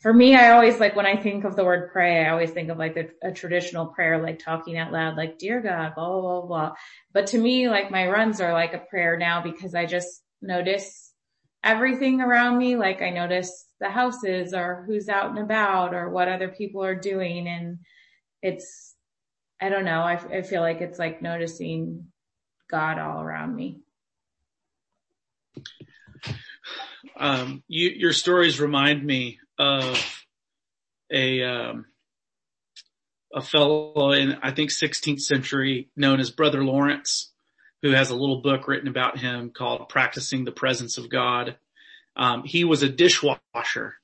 for 0.02 0.14
me, 0.14 0.36
I 0.36 0.52
always 0.52 0.80
like 0.80 0.96
when 0.96 1.06
I 1.06 1.16
think 1.16 1.46
of 1.46 1.56
the 1.56 1.64
word 1.64 1.92
pray, 1.92 2.24
I 2.24 2.30
always 2.30 2.52
think 2.52 2.70
of 2.70 2.78
like 2.78 2.98
a, 2.98 3.28
a, 3.30 3.32
traditional 3.32 3.88
prayer, 3.88 4.22
like 4.22 4.38
talking 4.38 4.78
out 4.78 4.92
loud, 4.92 5.16
like, 5.16 5.40
dear 5.40 5.62
God, 5.62 5.96
blah, 5.96 6.10
blah, 6.10 6.22
blah, 6.22 6.42
blah. 6.42 6.74
But 7.14 7.28
to 7.28 7.38
me, 7.40 7.70
like 7.70 7.90
my 7.90 8.08
runs 8.08 8.42
are 8.42 8.52
like 8.52 8.74
a 8.74 8.86
prayer 8.90 9.18
now 9.18 9.42
because 9.42 9.74
I 9.74 9.86
just 9.86 10.22
notice 10.42 11.14
everything 11.64 12.20
around 12.22 12.58
me. 12.58 12.76
Like 12.76 13.02
I 13.02 13.10
notice 13.10 13.66
the 13.80 13.90
houses 13.90 14.54
or 14.54 14.84
who's 14.86 15.08
out 15.08 15.30
and 15.30 15.40
about 15.40 15.96
or 15.96 16.10
what 16.10 16.28
other 16.28 16.50
people 16.50 16.84
are 16.84 16.94
doing. 16.94 17.48
And 17.48 17.80
it's, 18.44 18.94
I 19.60 19.70
don't 19.70 19.86
know. 19.86 20.02
I, 20.02 20.16
I 20.32 20.42
feel 20.42 20.62
like 20.62 20.82
it's 20.82 21.00
like 21.00 21.22
noticing 21.22 22.08
God 22.70 23.00
all 23.00 23.22
around 23.22 23.56
me. 23.56 23.80
Um, 27.20 27.64
you, 27.68 27.90
your 27.90 28.14
stories 28.14 28.60
remind 28.60 29.04
me 29.04 29.40
of 29.58 30.24
a, 31.12 31.44
um, 31.44 31.86
a 33.34 33.42
fellow 33.42 34.12
in, 34.12 34.38
I 34.42 34.52
think 34.52 34.72
16th 34.72 35.22
century 35.22 35.90
known 35.96 36.20
as 36.20 36.30
Brother 36.30 36.64
Lawrence, 36.64 37.32
who 37.82 37.92
has 37.92 38.10
a 38.10 38.16
little 38.16 38.42
book 38.42 38.68
written 38.68 38.88
about 38.88 39.18
him 39.18 39.52
called 39.52 39.90
Practicing 39.90 40.46
the 40.46 40.52
Presence 40.52 40.98
of 40.98 41.10
God. 41.10 41.58
Um, 42.16 42.44
he 42.44 42.64
was 42.64 42.84
a 42.84 42.90
dishwasher 42.90 43.96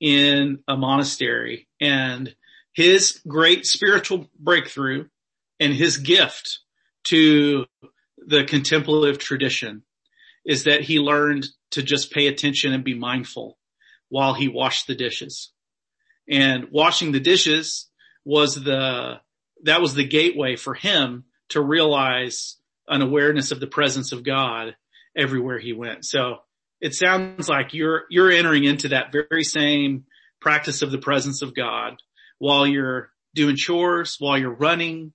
in 0.00 0.58
a 0.66 0.76
monastery 0.76 1.68
and 1.80 2.34
his 2.72 3.20
great 3.26 3.66
spiritual 3.66 4.28
breakthrough 4.38 5.06
and 5.60 5.72
his 5.72 5.98
gift 5.98 6.60
to 7.04 7.66
the 8.18 8.44
contemplative 8.44 9.18
tradition 9.18 9.82
is 10.44 10.64
that 10.64 10.82
he 10.82 10.98
learned 10.98 11.46
to 11.70 11.82
just 11.82 12.12
pay 12.12 12.26
attention 12.26 12.72
and 12.72 12.84
be 12.84 12.94
mindful 12.94 13.58
while 14.08 14.34
he 14.34 14.48
washed 14.48 14.86
the 14.86 14.94
dishes. 14.94 15.50
And 16.28 16.68
washing 16.70 17.12
the 17.12 17.20
dishes 17.20 17.88
was 18.24 18.54
the, 18.54 19.20
that 19.64 19.80
was 19.80 19.94
the 19.94 20.06
gateway 20.06 20.56
for 20.56 20.74
him 20.74 21.24
to 21.50 21.60
realize 21.60 22.56
an 22.88 23.02
awareness 23.02 23.52
of 23.52 23.60
the 23.60 23.66
presence 23.66 24.12
of 24.12 24.24
God 24.24 24.76
everywhere 25.16 25.58
he 25.58 25.72
went. 25.72 26.04
So 26.04 26.38
it 26.80 26.94
sounds 26.94 27.48
like 27.48 27.74
you're, 27.74 28.04
you're 28.10 28.30
entering 28.30 28.64
into 28.64 28.88
that 28.88 29.12
very 29.12 29.44
same 29.44 30.04
practice 30.40 30.82
of 30.82 30.90
the 30.90 30.98
presence 30.98 31.42
of 31.42 31.54
God 31.54 32.02
while 32.38 32.66
you're 32.66 33.10
doing 33.34 33.56
chores, 33.56 34.16
while 34.18 34.36
you're 34.36 34.54
running. 34.54 35.12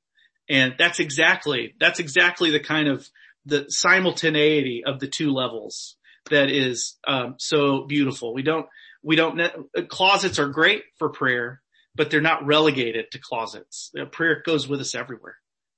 And 0.50 0.76
that's 0.80 1.00
exactly, 1.00 1.76
that's 1.80 2.00
exactly 2.00 2.52
the 2.52 2.60
kind 2.60 2.88
of 2.88 3.08
the 3.48 3.66
simultaneity 3.70 4.84
of 4.86 5.00
the 5.00 5.08
two 5.08 5.32
levels 5.32 5.96
that 6.30 6.50
is 6.50 6.98
um, 7.08 7.36
so 7.38 7.86
beautiful. 7.86 8.34
We 8.34 8.44
don't 8.44 8.68
we 9.02 9.16
don't 9.16 9.40
closets 9.88 10.38
are 10.40 10.50
great 10.50 10.84
for 11.00 11.10
prayer, 11.10 11.62
but 11.96 12.12
they're 12.12 12.22
not 12.22 12.46
relegated 12.46 13.12
to 13.12 13.20
closets. 13.20 13.92
Prayer 14.12 14.44
goes 14.46 14.68
with 14.68 14.82
us 14.82 14.96
everywhere. 14.96 15.38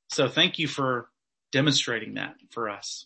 So 0.10 0.27
thank 0.27 0.58
you 0.58 0.67
for 0.67 1.10
demonstrating 1.51 2.15
that 2.15 2.36
for 2.51 2.69
us. 2.69 3.05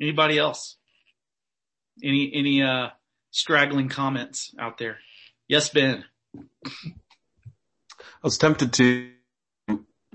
Anybody 0.00 0.38
else? 0.38 0.76
Any 2.02 2.30
any 2.34 2.62
uh 2.62 2.88
straggling 3.30 3.88
comments 3.88 4.54
out 4.58 4.78
there? 4.78 4.98
Yes, 5.48 5.68
Ben. 5.70 6.04
I 8.22 8.26
was 8.28 8.38
tempted 8.38 8.72
to, 8.74 9.10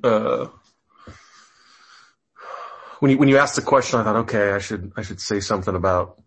uh, 0.02 0.48
when 3.00 3.12
you, 3.12 3.18
when 3.18 3.28
you 3.28 3.38
asked 3.38 3.58
the 3.58 3.62
question, 3.62 4.00
I 4.00 4.04
thought, 4.04 4.16
okay, 4.18 4.52
I 4.52 4.60
should, 4.60 4.94
I 4.96 5.02
should 5.02 5.20
say 5.20 5.42
something 5.42 5.76
about, 5.76 6.22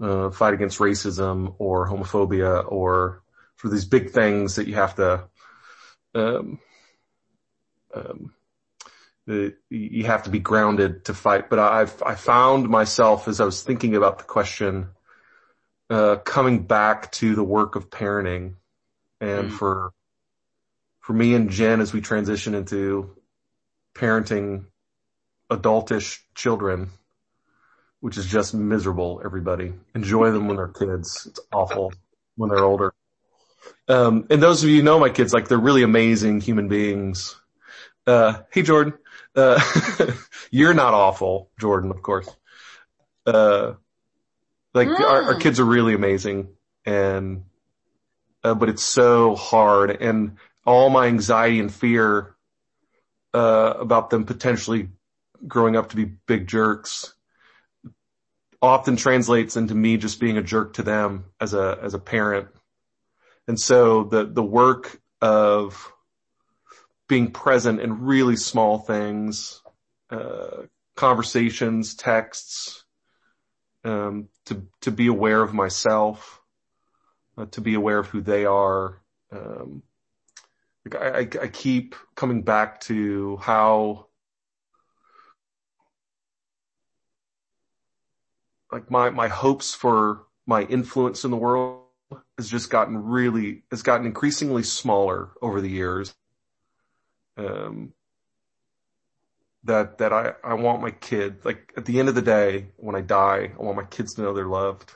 uh, 0.00 0.30
fight 0.30 0.54
against 0.54 0.78
racism 0.78 1.54
or 1.58 1.86
homophobia 1.88 2.64
or 2.66 3.22
for 3.56 3.68
these 3.68 3.84
big 3.84 4.12
things 4.12 4.56
that 4.56 4.66
you 4.66 4.76
have 4.76 4.94
to, 4.94 5.24
um, 6.14 6.58
um, 7.94 8.32
you 9.68 10.04
have 10.04 10.22
to 10.22 10.30
be 10.30 10.38
grounded 10.38 11.04
to 11.04 11.12
fight. 11.12 11.50
But 11.50 11.58
I've, 11.58 12.02
I 12.02 12.14
found 12.14 12.66
myself 12.70 13.28
as 13.28 13.42
I 13.42 13.44
was 13.44 13.62
thinking 13.62 13.94
about 13.94 14.18
the 14.18 14.24
question, 14.24 14.88
uh, 15.90 16.16
coming 16.16 16.62
back 16.62 17.12
to 17.12 17.34
the 17.34 17.44
work 17.44 17.76
of 17.76 17.90
parenting 17.90 18.54
and 19.20 19.50
mm. 19.50 19.52
for 19.52 19.92
for 21.08 21.14
me 21.14 21.32
and 21.32 21.48
Jen 21.48 21.80
as 21.80 21.94
we 21.94 22.02
transition 22.02 22.54
into 22.54 23.16
parenting 23.94 24.66
adultish 25.50 26.18
children, 26.34 26.90
which 28.00 28.18
is 28.18 28.26
just 28.26 28.52
miserable, 28.52 29.22
everybody. 29.24 29.72
Enjoy 29.94 30.30
them 30.32 30.48
when 30.48 30.58
they're 30.58 30.68
kids. 30.68 31.26
It's 31.30 31.40
awful 31.50 31.94
when 32.36 32.50
they're 32.50 32.62
older. 32.62 32.92
Um, 33.88 34.26
and 34.28 34.42
those 34.42 34.62
of 34.62 34.68
you 34.68 34.76
who 34.76 34.82
know 34.82 35.00
my 35.00 35.08
kids, 35.08 35.32
like 35.32 35.48
they're 35.48 35.56
really 35.56 35.82
amazing 35.82 36.42
human 36.42 36.68
beings. 36.68 37.40
Uh, 38.06 38.42
hey 38.52 38.60
Jordan, 38.60 38.92
uh, 39.34 39.58
you're 40.50 40.74
not 40.74 40.92
awful, 40.92 41.50
Jordan, 41.58 41.90
of 41.90 42.02
course. 42.02 42.28
Uh, 43.24 43.72
like 44.74 44.88
mm. 44.88 45.00
our, 45.00 45.22
our, 45.22 45.34
hmm. 45.34 45.40
kids 45.40 45.58
are 45.58 45.64
really 45.64 45.94
amazing 45.94 46.48
and, 46.84 47.44
uh, 48.44 48.52
but 48.52 48.68
it's 48.68 48.84
so 48.84 49.34
hard. 49.36 49.90
And 49.90 50.36
all 50.68 50.90
my 50.90 51.06
anxiety 51.06 51.60
and 51.60 51.72
fear 51.72 52.36
uh, 53.32 53.72
about 53.78 54.10
them 54.10 54.26
potentially 54.26 54.90
growing 55.46 55.76
up 55.76 55.88
to 55.88 55.96
be 55.96 56.04
big 56.04 56.46
jerks 56.46 57.14
often 58.60 58.96
translates 58.96 59.56
into 59.56 59.74
me 59.74 59.96
just 59.96 60.20
being 60.20 60.36
a 60.36 60.42
jerk 60.42 60.74
to 60.74 60.82
them 60.82 61.24
as 61.40 61.54
a 61.54 61.78
as 61.82 61.94
a 61.94 61.98
parent. 61.98 62.48
And 63.46 63.58
so 63.58 64.04
the 64.04 64.26
the 64.26 64.42
work 64.42 65.00
of 65.22 65.90
being 67.08 67.30
present 67.30 67.80
in 67.80 68.02
really 68.02 68.36
small 68.36 68.78
things, 68.78 69.62
uh, 70.10 70.64
conversations, 70.96 71.94
texts, 71.94 72.84
um, 73.84 74.28
to 74.46 74.66
to 74.82 74.90
be 74.90 75.06
aware 75.06 75.42
of 75.42 75.54
myself, 75.54 76.42
uh, 77.38 77.46
to 77.52 77.62
be 77.62 77.72
aware 77.72 77.98
of 77.98 78.08
who 78.08 78.20
they 78.20 78.44
are, 78.44 79.00
um, 79.32 79.82
I, 80.94 81.08
I, 81.08 81.28
I 81.42 81.48
keep 81.48 81.94
coming 82.14 82.42
back 82.42 82.80
to 82.82 83.36
how 83.38 84.06
like 88.70 88.90
my, 88.90 89.10
my 89.10 89.28
hopes 89.28 89.74
for 89.74 90.26
my 90.46 90.62
influence 90.62 91.24
in 91.24 91.30
the 91.30 91.36
world 91.36 91.82
has 92.36 92.48
just 92.48 92.70
gotten 92.70 93.02
really, 93.04 93.62
has 93.70 93.82
gotten 93.82 94.06
increasingly 94.06 94.62
smaller 94.62 95.30
over 95.42 95.60
the 95.60 95.70
years. 95.70 96.14
Um, 97.36 97.92
that, 99.64 99.98
that 99.98 100.12
I, 100.12 100.32
I 100.42 100.54
want 100.54 100.82
my 100.82 100.90
kid, 100.90 101.44
like 101.44 101.72
at 101.76 101.84
the 101.84 101.98
end 101.98 102.08
of 102.08 102.14
the 102.14 102.22
day, 102.22 102.68
when 102.76 102.94
I 102.94 103.00
die, 103.00 103.52
I 103.58 103.62
want 103.62 103.76
my 103.76 103.84
kids 103.84 104.14
to 104.14 104.22
know 104.22 104.34
they're 104.34 104.46
loved. 104.46 104.92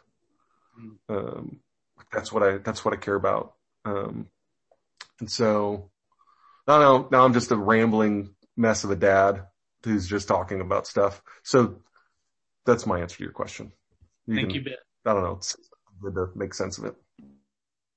Um, 1.08 1.60
that's 2.12 2.32
what 2.32 2.42
I, 2.42 2.58
that's 2.58 2.84
what 2.84 2.94
I 2.94 2.96
care 2.96 3.14
about. 3.14 3.54
Um, 3.84 4.28
and 5.22 5.30
so, 5.30 5.88
I 6.66 6.80
don't 6.80 6.80
know, 6.80 7.08
now 7.12 7.24
I'm 7.24 7.32
just 7.32 7.52
a 7.52 7.56
rambling 7.56 8.34
mess 8.56 8.82
of 8.82 8.90
a 8.90 8.96
dad 8.96 9.44
who's 9.84 10.08
just 10.08 10.26
talking 10.26 10.60
about 10.60 10.88
stuff. 10.88 11.22
So 11.44 11.76
that's 12.66 12.86
my 12.86 12.98
answer 12.98 13.18
to 13.18 13.22
your 13.22 13.32
question. 13.32 13.70
You 14.26 14.34
Thank 14.34 14.48
can, 14.48 14.56
you, 14.56 14.64
Ben. 14.64 14.74
I 15.06 15.12
don't 15.12 15.22
know. 15.22 15.36
It's 15.36 15.56
good 16.02 16.14
to 16.14 16.26
make 16.34 16.54
sense 16.54 16.78
of 16.78 16.86
it. 16.86 16.96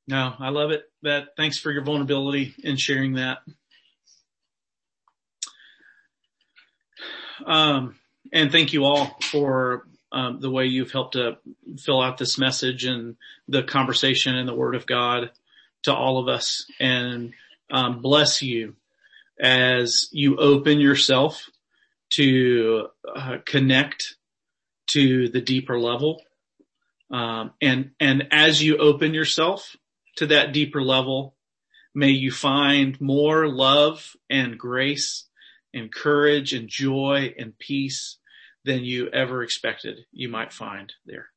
No, 0.07 0.35
I 0.37 0.49
love 0.49 0.69
it. 0.69 0.83
That 1.01 1.29
thanks 1.35 1.57
for 1.57 1.71
your 1.71 1.83
vulnerability 1.83 2.53
and 2.63 2.79
sharing 2.79 3.13
that. 3.13 3.39
Um, 7.43 7.95
and 8.31 8.51
thank 8.51 8.71
you 8.71 8.85
all 8.85 9.17
for 9.31 9.87
um, 10.11 10.41
the 10.41 10.51
way 10.51 10.67
you've 10.67 10.91
helped 10.91 11.13
to 11.13 11.37
fill 11.79 12.03
out 12.03 12.19
this 12.19 12.37
message 12.37 12.85
and 12.85 13.15
the 13.47 13.63
conversation 13.63 14.35
and 14.35 14.47
the 14.47 14.53
Word 14.53 14.75
of 14.75 14.85
God 14.85 15.31
to 15.85 15.93
all 15.93 16.19
of 16.19 16.27
us. 16.27 16.65
And 16.79 17.33
um, 17.71 18.01
bless 18.01 18.41
you 18.41 18.75
as 19.39 20.07
you 20.11 20.37
open 20.37 20.79
yourself 20.79 21.49
to 22.11 22.87
uh, 23.15 23.37
connect 23.45 24.15
to 24.87 25.29
the 25.29 25.41
deeper 25.41 25.79
level. 25.79 26.21
Um, 27.11 27.51
and, 27.61 27.91
and 27.99 28.27
as 28.31 28.61
you 28.61 28.77
open 28.77 29.13
yourself 29.13 29.75
to 30.17 30.27
that 30.27 30.53
deeper 30.53 30.81
level, 30.81 31.35
may 31.93 32.09
you 32.09 32.31
find 32.31 32.99
more 33.01 33.47
love 33.47 34.15
and 34.29 34.57
grace 34.57 35.25
and 35.73 35.93
courage 35.93 36.53
and 36.53 36.69
joy 36.69 37.33
and 37.37 37.57
peace 37.57 38.17
than 38.63 38.83
you 38.83 39.09
ever 39.09 39.43
expected 39.43 40.05
you 40.11 40.29
might 40.29 40.53
find 40.53 40.93
there. 41.05 41.29